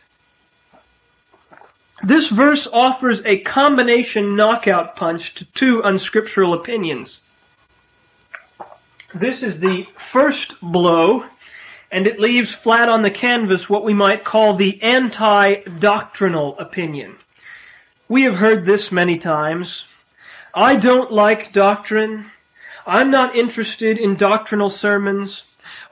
This 2.00 2.28
verse 2.28 2.68
offers 2.72 3.22
a 3.24 3.38
combination 3.40 4.36
knockout 4.36 4.94
punch 4.94 5.34
to 5.34 5.46
two 5.46 5.82
unscriptural 5.82 6.54
opinions. 6.54 7.22
This 9.12 9.42
is 9.42 9.58
the 9.58 9.88
first 10.12 10.54
blow, 10.62 11.24
and 11.90 12.06
it 12.06 12.20
leaves 12.20 12.54
flat 12.54 12.88
on 12.88 13.02
the 13.02 13.10
canvas 13.10 13.68
what 13.68 13.82
we 13.82 13.94
might 13.94 14.24
call 14.24 14.54
the 14.54 14.80
anti-doctrinal 14.80 16.56
opinion. 16.60 17.16
We 18.08 18.22
have 18.22 18.36
heard 18.36 18.64
this 18.64 18.92
many 18.92 19.18
times. 19.18 19.82
I 20.58 20.76
don't 20.76 21.12
like 21.12 21.52
doctrine. 21.52 22.30
I'm 22.86 23.10
not 23.10 23.36
interested 23.36 23.98
in 23.98 24.16
doctrinal 24.16 24.70
sermons. 24.70 25.42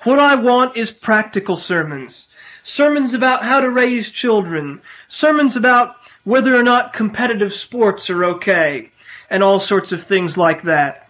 What 0.05 0.18
I 0.18 0.37
want 0.37 0.74
is 0.74 0.90
practical 0.90 1.55
sermons. 1.57 2.29
Sermons 2.62 3.12
about 3.12 3.44
how 3.44 3.61
to 3.61 3.68
raise 3.68 4.11
children. 4.11 4.81
Sermons 5.07 5.55
about 5.55 5.96
whether 6.24 6.57
or 6.57 6.62
not 6.62 6.94
competitive 6.94 7.53
sports 7.53 8.09
are 8.09 8.24
okay. 8.24 8.90
And 9.29 9.42
all 9.42 9.61
sorts 9.61 9.92
of 9.92 10.07
things 10.07 10.38
like 10.38 10.62
that. 10.62 11.03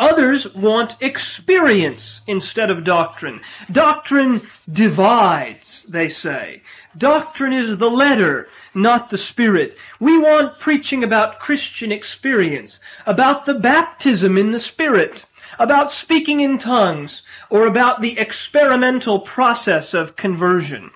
Others 0.00 0.54
want 0.54 0.96
experience 0.98 2.22
instead 2.26 2.70
of 2.70 2.84
doctrine. 2.84 3.42
Doctrine 3.70 4.48
divides, 4.72 5.84
they 5.86 6.08
say. 6.08 6.62
Doctrine 6.96 7.52
is 7.52 7.76
the 7.76 7.90
letter, 7.90 8.48
not 8.74 9.10
the 9.10 9.18
spirit. 9.18 9.76
We 10.00 10.16
want 10.16 10.58
preaching 10.58 11.04
about 11.04 11.38
Christian 11.38 11.92
experience, 11.92 12.80
about 13.04 13.44
the 13.44 13.52
baptism 13.52 14.38
in 14.38 14.52
the 14.52 14.58
spirit, 14.58 15.26
about 15.58 15.92
speaking 15.92 16.40
in 16.40 16.58
tongues, 16.58 17.20
or 17.50 17.66
about 17.66 18.00
the 18.00 18.18
experimental 18.18 19.20
process 19.20 19.92
of 19.92 20.16
conversion. 20.16 20.92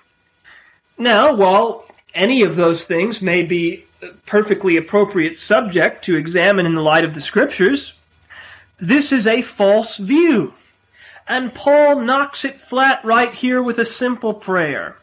Now, 0.97 1.35
while 1.35 1.85
any 2.15 2.41
of 2.41 2.55
those 2.55 2.85
things 2.85 3.21
may 3.21 3.43
be 3.43 3.85
perfectly 4.25 4.77
appropriate 4.77 5.37
subject 5.37 6.03
to 6.05 6.15
examine 6.15 6.65
in 6.65 6.73
the 6.73 6.81
light 6.81 7.05
of 7.05 7.13
the 7.13 7.21
scriptures, 7.21 7.93
this 8.79 9.11
is 9.11 9.27
a 9.27 9.41
false 9.41 9.97
view. 9.97 10.53
And 11.27 11.53
Paul 11.53 12.01
knocks 12.01 12.45
it 12.45 12.61
flat 12.61 13.03
right 13.03 13.33
here 13.33 13.61
with 13.61 13.79
a 13.79 13.85
simple 13.85 14.33
prayer. 14.33 14.97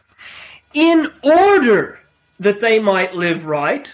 In 0.73 1.09
order 1.23 2.01
that 2.39 2.61
they 2.61 2.79
might 2.79 3.15
live 3.15 3.45
right, 3.45 3.93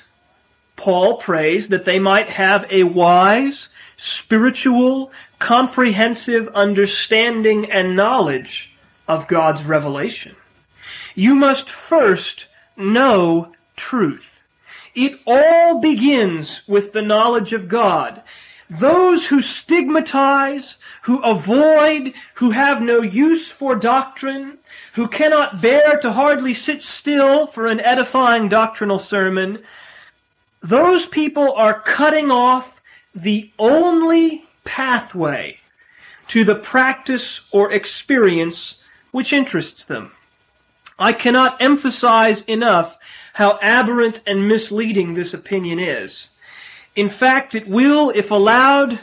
Paul 0.76 1.18
prays 1.18 1.68
that 1.68 1.84
they 1.84 1.98
might 1.98 2.30
have 2.30 2.66
a 2.70 2.84
wise, 2.84 3.68
spiritual, 3.96 5.10
comprehensive 5.38 6.48
understanding 6.54 7.70
and 7.70 7.96
knowledge 7.96 8.72
of 9.08 9.26
God's 9.26 9.62
revelation. 9.62 10.36
You 11.14 11.34
must 11.34 11.68
first 11.68 12.46
know 12.76 13.52
truth. 13.76 14.42
It 14.94 15.18
all 15.26 15.80
begins 15.80 16.62
with 16.66 16.92
the 16.92 17.02
knowledge 17.02 17.52
of 17.52 17.68
God. 17.68 18.22
Those 18.70 19.26
who 19.26 19.40
stigmatize, 19.40 20.76
who 21.02 21.22
avoid, 21.22 22.12
who 22.34 22.50
have 22.50 22.82
no 22.82 23.00
use 23.00 23.50
for 23.50 23.74
doctrine, 23.74 24.58
who 24.94 25.08
cannot 25.08 25.62
bear 25.62 25.98
to 26.00 26.12
hardly 26.12 26.52
sit 26.52 26.82
still 26.82 27.46
for 27.46 27.66
an 27.66 27.80
edifying 27.80 28.48
doctrinal 28.48 28.98
sermon, 28.98 29.62
those 30.62 31.06
people 31.06 31.52
are 31.54 31.80
cutting 31.80 32.30
off 32.30 32.80
the 33.14 33.50
only 33.58 34.44
pathway 34.64 35.58
to 36.28 36.44
the 36.44 36.54
practice 36.54 37.40
or 37.50 37.72
experience 37.72 38.74
which 39.12 39.32
interests 39.32 39.82
them. 39.84 40.12
I 40.98 41.12
cannot 41.12 41.62
emphasize 41.62 42.42
enough 42.42 42.96
how 43.34 43.58
aberrant 43.62 44.20
and 44.26 44.48
misleading 44.48 45.14
this 45.14 45.32
opinion 45.32 45.78
is. 45.78 46.28
In 46.98 47.08
fact, 47.08 47.54
it 47.54 47.68
will, 47.68 48.10
if 48.10 48.32
allowed 48.32 48.98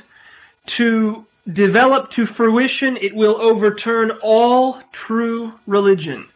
to 0.66 1.26
develop 1.48 2.12
to 2.12 2.26
fruition, 2.26 2.98
it 2.98 3.16
will 3.16 3.40
overturn 3.40 4.12
all 4.22 4.82
true 4.92 5.54
religion. 5.66 6.28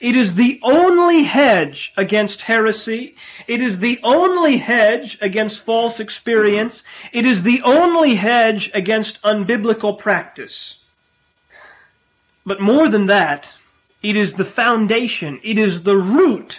It 0.00 0.16
is 0.16 0.34
the 0.34 0.58
only 0.64 1.22
hedge 1.22 1.92
against 1.96 2.42
heresy. 2.42 3.14
It 3.46 3.60
is 3.60 3.78
the 3.78 4.00
only 4.02 4.58
hedge 4.58 5.16
against 5.20 5.60
false 5.60 6.00
experience. 6.00 6.82
It 7.12 7.24
is 7.24 7.44
the 7.44 7.62
only 7.62 8.16
hedge 8.16 8.72
against 8.74 9.22
unbiblical 9.22 9.96
practice. 9.96 10.74
But 12.44 12.60
more 12.60 12.90
than 12.90 13.06
that, 13.06 13.50
it 14.02 14.16
is 14.16 14.32
the 14.32 14.44
foundation. 14.44 15.38
It 15.44 15.58
is 15.58 15.84
the 15.84 15.96
root 15.96 16.58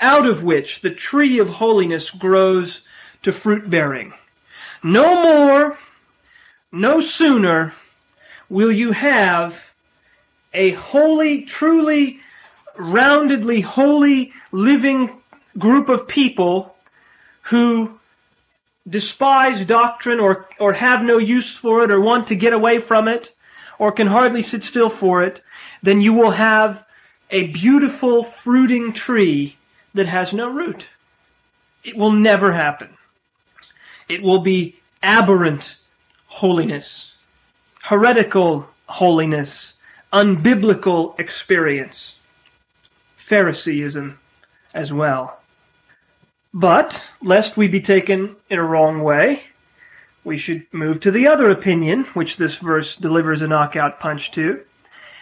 out 0.00 0.26
of 0.26 0.42
which 0.42 0.80
the 0.80 0.94
tree 0.94 1.38
of 1.38 1.48
holiness 1.48 2.08
grows 2.08 2.80
to 3.22 3.32
fruit 3.32 3.68
bearing. 3.70 4.12
No 4.82 5.22
more, 5.22 5.78
no 6.70 7.00
sooner 7.00 7.74
will 8.48 8.72
you 8.72 8.92
have 8.92 9.70
a 10.52 10.72
holy, 10.72 11.42
truly, 11.42 12.20
roundedly 12.76 13.62
holy, 13.62 14.32
living 14.50 15.20
group 15.58 15.88
of 15.88 16.08
people 16.08 16.74
who 17.42 17.98
despise 18.88 19.64
doctrine 19.64 20.18
or, 20.18 20.48
or 20.58 20.72
have 20.72 21.02
no 21.02 21.18
use 21.18 21.56
for 21.56 21.84
it 21.84 21.90
or 21.90 22.00
want 22.00 22.28
to 22.28 22.34
get 22.34 22.52
away 22.52 22.78
from 22.78 23.08
it 23.08 23.32
or 23.78 23.92
can 23.92 24.08
hardly 24.08 24.42
sit 24.42 24.62
still 24.62 24.90
for 24.90 25.22
it, 25.22 25.42
then 25.82 26.00
you 26.00 26.12
will 26.12 26.32
have 26.32 26.84
a 27.30 27.48
beautiful 27.48 28.22
fruiting 28.22 28.92
tree 28.92 29.56
that 29.94 30.06
has 30.06 30.32
no 30.32 30.48
root. 30.48 30.86
It 31.84 31.96
will 31.96 32.12
never 32.12 32.52
happen. 32.52 32.90
It 34.08 34.22
will 34.22 34.40
be 34.40 34.76
aberrant 35.02 35.76
holiness, 36.26 37.12
heretical 37.82 38.68
holiness, 38.86 39.72
unbiblical 40.12 41.18
experience, 41.18 42.16
Phariseeism 43.16 44.18
as 44.74 44.92
well. 44.92 45.38
But, 46.54 47.00
lest 47.22 47.56
we 47.56 47.66
be 47.68 47.80
taken 47.80 48.36
in 48.50 48.58
a 48.58 48.64
wrong 48.64 49.02
way, 49.02 49.44
we 50.24 50.36
should 50.36 50.66
move 50.72 51.00
to 51.00 51.10
the 51.10 51.26
other 51.26 51.48
opinion, 51.50 52.04
which 52.14 52.36
this 52.36 52.56
verse 52.56 52.94
delivers 52.94 53.42
a 53.42 53.48
knockout 53.48 53.98
punch 53.98 54.30
to, 54.32 54.60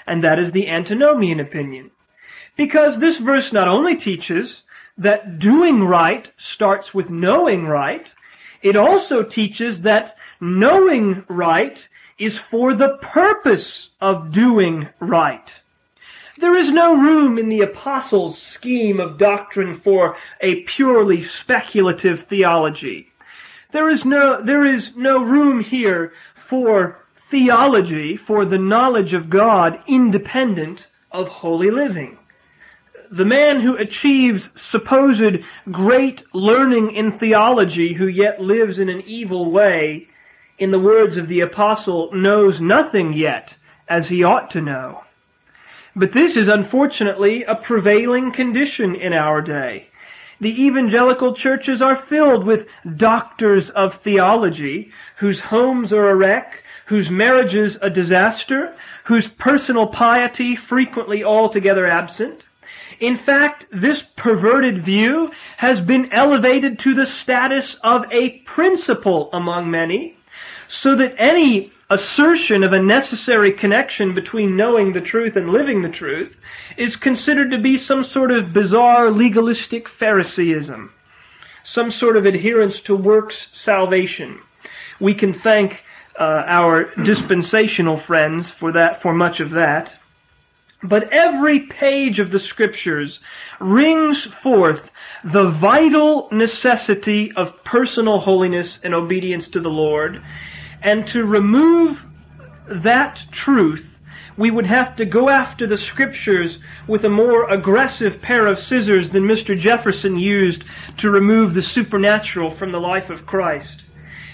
and 0.06 0.24
that 0.24 0.38
is 0.38 0.52
the 0.52 0.68
antinomian 0.68 1.38
opinion. 1.40 1.92
Because 2.56 2.98
this 2.98 3.18
verse 3.18 3.52
not 3.52 3.68
only 3.68 3.96
teaches 3.96 4.62
that 4.98 5.38
doing 5.38 5.84
right 5.84 6.30
starts 6.36 6.92
with 6.92 7.10
knowing 7.10 7.66
right, 7.66 8.12
it 8.62 8.76
also 8.76 9.22
teaches 9.22 9.82
that 9.82 10.16
knowing 10.40 11.24
right 11.28 11.88
is 12.18 12.38
for 12.38 12.74
the 12.74 12.98
purpose 13.00 13.88
of 14.00 14.30
doing 14.30 14.88
right. 14.98 15.54
There 16.38 16.54
is 16.54 16.70
no 16.70 16.96
room 16.96 17.38
in 17.38 17.48
the 17.48 17.60
apostles' 17.60 18.40
scheme 18.40 19.00
of 19.00 19.18
doctrine 19.18 19.74
for 19.74 20.16
a 20.40 20.62
purely 20.62 21.20
speculative 21.20 22.24
theology. 22.24 23.08
There 23.72 23.88
is 23.88 24.04
no, 24.04 24.42
there 24.42 24.64
is 24.64 24.96
no 24.96 25.22
room 25.22 25.60
here 25.60 26.12
for 26.34 26.98
theology, 27.14 28.16
for 28.16 28.44
the 28.44 28.58
knowledge 28.58 29.14
of 29.14 29.30
God 29.30 29.82
independent 29.86 30.88
of 31.12 31.28
holy 31.28 31.70
living. 31.70 32.18
The 33.10 33.24
man 33.24 33.60
who 33.60 33.76
achieves 33.76 34.50
supposed 34.54 35.38
great 35.70 36.22
learning 36.32 36.92
in 36.92 37.10
theology 37.10 37.94
who 37.94 38.06
yet 38.06 38.40
lives 38.40 38.78
in 38.78 38.88
an 38.88 39.02
evil 39.04 39.50
way 39.50 40.06
in 40.60 40.70
the 40.70 40.78
words 40.78 41.16
of 41.16 41.26
the 41.26 41.40
apostle, 41.40 42.10
knows 42.12 42.60
nothing 42.60 43.14
yet 43.14 43.56
as 43.88 44.10
he 44.10 44.22
ought 44.22 44.50
to 44.50 44.60
know. 44.60 45.02
But 45.96 46.12
this 46.12 46.36
is 46.36 46.46
unfortunately 46.46 47.42
a 47.42 47.56
prevailing 47.56 48.30
condition 48.30 48.94
in 48.94 49.14
our 49.14 49.40
day. 49.40 49.88
The 50.38 50.62
evangelical 50.64 51.34
churches 51.34 51.82
are 51.82 51.96
filled 51.96 52.44
with 52.44 52.68
doctors 52.96 53.70
of 53.70 53.94
theology 53.94 54.92
whose 55.16 55.40
homes 55.40 55.92
are 55.92 56.08
a 56.08 56.14
wreck, 56.14 56.62
whose 56.86 57.10
marriages 57.10 57.78
a 57.80 57.90
disaster, 57.90 58.74
whose 59.04 59.28
personal 59.28 59.86
piety 59.86 60.56
frequently 60.56 61.24
altogether 61.24 61.86
absent. 61.86 62.44
In 63.00 63.16
fact, 63.16 63.66
this 63.72 64.04
perverted 64.14 64.82
view 64.82 65.32
has 65.56 65.80
been 65.80 66.12
elevated 66.12 66.78
to 66.80 66.94
the 66.94 67.06
status 67.06 67.76
of 67.82 68.04
a 68.12 68.38
principle 68.40 69.30
among 69.32 69.70
many, 69.70 70.16
so 70.68 70.94
that 70.94 71.14
any 71.16 71.72
assertion 71.88 72.62
of 72.62 72.74
a 72.74 72.78
necessary 72.78 73.52
connection 73.52 74.14
between 74.14 74.54
knowing 74.54 74.92
the 74.92 75.00
truth 75.00 75.34
and 75.34 75.50
living 75.50 75.80
the 75.80 75.88
truth 75.88 76.38
is 76.76 76.94
considered 76.94 77.50
to 77.50 77.58
be 77.58 77.76
some 77.76 78.04
sort 78.04 78.30
of 78.30 78.52
bizarre 78.52 79.10
legalistic 79.10 79.88
Phariseeism, 79.88 80.92
some 81.64 81.90
sort 81.90 82.18
of 82.18 82.26
adherence 82.26 82.80
to 82.80 82.94
works 82.94 83.48
salvation. 83.50 84.40
We 85.00 85.14
can 85.14 85.32
thank 85.32 85.82
uh, 86.18 86.44
our 86.46 86.94
dispensational 86.96 87.96
friends 87.96 88.50
for 88.50 88.72
that, 88.72 89.00
for 89.00 89.14
much 89.14 89.40
of 89.40 89.52
that. 89.52 89.96
But 90.82 91.12
every 91.12 91.60
page 91.60 92.18
of 92.18 92.30
the 92.30 92.38
scriptures 92.38 93.20
rings 93.58 94.24
forth 94.24 94.90
the 95.22 95.48
vital 95.48 96.28
necessity 96.32 97.32
of 97.32 97.62
personal 97.64 98.20
holiness 98.20 98.78
and 98.82 98.94
obedience 98.94 99.48
to 99.48 99.60
the 99.60 99.70
Lord 99.70 100.22
and 100.82 101.06
to 101.08 101.24
remove 101.24 102.06
that 102.66 103.26
truth, 103.30 103.98
we 104.38 104.50
would 104.50 104.66
have 104.66 104.96
to 104.96 105.04
go 105.04 105.28
after 105.28 105.66
the 105.66 105.76
scriptures 105.76 106.58
with 106.86 107.04
a 107.04 107.10
more 107.10 107.50
aggressive 107.50 108.22
pair 108.22 108.46
of 108.46 108.58
scissors 108.58 109.10
than 109.10 109.24
Mr. 109.24 109.58
Jefferson 109.58 110.18
used 110.18 110.64
to 110.96 111.10
remove 111.10 111.52
the 111.52 111.60
supernatural 111.60 112.48
from 112.48 112.72
the 112.72 112.80
life 112.80 113.10
of 113.10 113.26
Christ. 113.26 113.82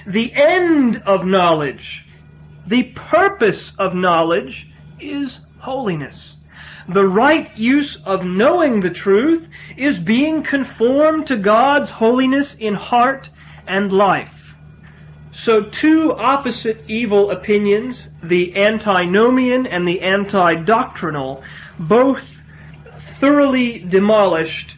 The 0.07 0.33
end 0.35 0.99
of 0.99 1.27
knowledge, 1.27 2.07
the 2.65 2.85
purpose 2.95 3.73
of 3.79 3.97
knowledge 3.97 4.69
is 5.01 5.41
holiness. 5.59 6.36
The 6.89 7.07
right 7.07 7.57
use 7.57 7.99
of 8.05 8.25
knowing 8.25 8.81
the 8.81 8.91
truth 8.91 9.49
is 9.77 9.99
being 9.99 10.43
conformed 10.43 11.27
to 11.27 11.37
God's 11.37 11.91
holiness 11.91 12.55
in 12.55 12.75
heart 12.75 13.31
and 13.67 13.93
life. 13.93 14.55
So 15.33 15.63
two 15.63 16.13
opposite 16.13 16.85
evil 16.89 17.31
opinions, 17.31 18.09
the 18.23 18.57
antinomian 18.57 19.67
and 19.67 19.87
the 19.87 20.01
anti-doctrinal, 20.01 21.43
both 21.79 22.41
thoroughly 23.19 23.81
demolished 23.81 24.77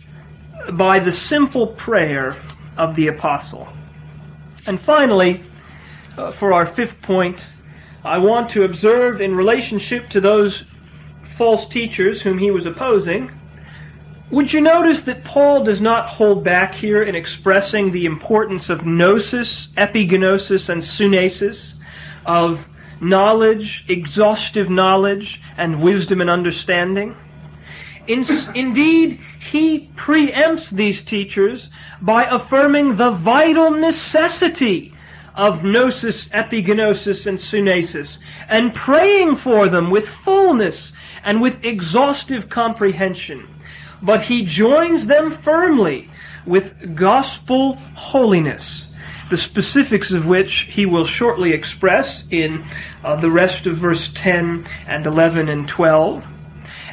by 0.72 0.98
the 0.98 1.12
simple 1.12 1.66
prayer 1.68 2.36
of 2.76 2.96
the 2.96 3.06
apostle. 3.06 3.68
And 4.66 4.80
finally, 4.80 5.44
uh, 6.16 6.32
for 6.32 6.52
our 6.52 6.66
fifth 6.66 7.00
point, 7.02 7.46
I 8.04 8.18
want 8.18 8.50
to 8.50 8.64
observe 8.64 9.20
in 9.20 9.34
relationship 9.34 10.08
to 10.10 10.20
those 10.20 10.64
false 11.36 11.66
teachers 11.66 12.22
whom 12.22 12.38
he 12.38 12.50
was 12.50 12.66
opposing, 12.66 13.30
would 14.30 14.52
you 14.52 14.60
notice 14.60 15.02
that 15.02 15.24
Paul 15.24 15.64
does 15.64 15.80
not 15.80 16.10
hold 16.10 16.44
back 16.44 16.74
here 16.74 17.02
in 17.02 17.14
expressing 17.14 17.92
the 17.92 18.04
importance 18.04 18.68
of 18.68 18.84
gnosis, 18.84 19.68
epignosis, 19.76 20.68
and 20.68 20.82
sunesis, 20.82 21.74
of 22.26 22.66
knowledge, 23.00 23.86
exhaustive 23.88 24.68
knowledge, 24.68 25.40
and 25.56 25.80
wisdom 25.80 26.20
and 26.20 26.28
understanding? 26.28 27.16
In, 28.06 28.24
indeed, 28.54 29.18
he 29.50 29.88
preempts 29.96 30.70
these 30.70 31.00
teachers 31.00 31.70
by 32.02 32.24
affirming 32.24 32.96
the 32.96 33.10
vital 33.10 33.70
necessity 33.70 34.92
of 35.34 35.62
gnosis, 35.62 36.28
epignosis, 36.28 37.26
and 37.26 37.38
sunesis, 37.38 38.18
and 38.48 38.74
praying 38.74 39.36
for 39.36 39.68
them 39.68 39.90
with 39.90 40.08
fullness 40.08 40.92
and 41.28 41.40
with 41.40 41.62
exhaustive 41.62 42.48
comprehension 42.48 43.46
but 44.02 44.24
he 44.24 44.44
joins 44.44 45.06
them 45.06 45.30
firmly 45.30 46.10
with 46.46 46.94
gospel 46.94 47.74
holiness, 47.94 48.86
the 49.30 49.36
specifics 49.36 50.12
of 50.12 50.26
which 50.26 50.66
he 50.70 50.86
will 50.86 51.04
shortly 51.04 51.52
express 51.52 52.24
in 52.30 52.64
uh, 53.04 53.16
the 53.16 53.30
rest 53.30 53.66
of 53.66 53.76
verse 53.76 54.10
10 54.14 54.66
and 54.86 55.06
11 55.06 55.48
and 55.48 55.68
12, 55.68 56.24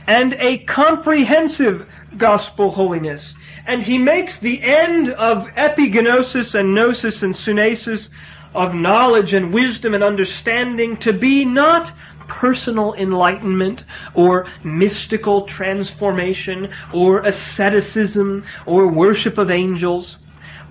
and 0.07 0.33
a 0.33 0.57
comprehensive 0.59 1.87
gospel 2.17 2.71
holiness. 2.71 3.35
And 3.65 3.83
he 3.83 3.97
makes 3.97 4.37
the 4.37 4.61
end 4.61 5.09
of 5.09 5.47
epignosis 5.55 6.53
and 6.53 6.75
gnosis 6.75 7.23
and 7.23 7.33
synesis 7.33 8.09
of 8.53 8.73
knowledge 8.73 9.33
and 9.33 9.53
wisdom 9.53 9.93
and 9.93 10.03
understanding 10.03 10.97
to 10.97 11.11
be 11.11 11.43
not 11.43 11.91
personal 12.27 12.93
enlightenment 12.93 13.83
or 14.13 14.47
mystical 14.63 15.45
transformation 15.45 16.73
or 16.93 17.19
asceticism 17.19 18.45
or 18.65 18.91
worship 18.91 19.37
of 19.37 19.51
angels, 19.51 20.17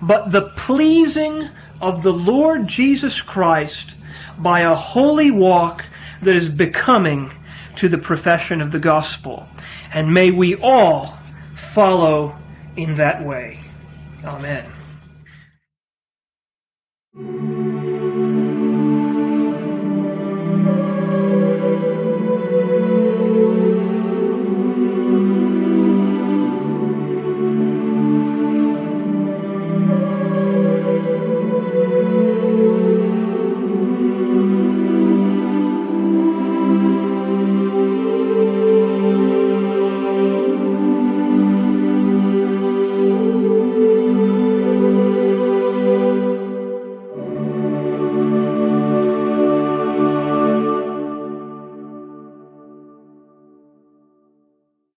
but 0.01 0.31
the 0.31 0.49
pleasing 0.57 1.49
of 1.81 2.03
the 2.03 2.13
Lord 2.13 2.67
Jesus 2.67 3.21
Christ 3.21 3.93
by 4.37 4.61
a 4.61 4.75
holy 4.75 5.31
walk 5.31 5.85
that 6.21 6.35
is 6.35 6.49
becoming 6.49 7.31
to 7.77 7.89
the 7.89 7.97
profession 7.97 8.61
of 8.61 8.71
the 8.71 8.79
gospel. 8.79 9.47
And 9.93 10.13
may 10.13 10.31
we 10.31 10.55
all 10.55 11.17
follow 11.73 12.37
in 12.75 12.95
that 12.95 13.23
way. 13.23 13.63
Amen. 14.23 14.71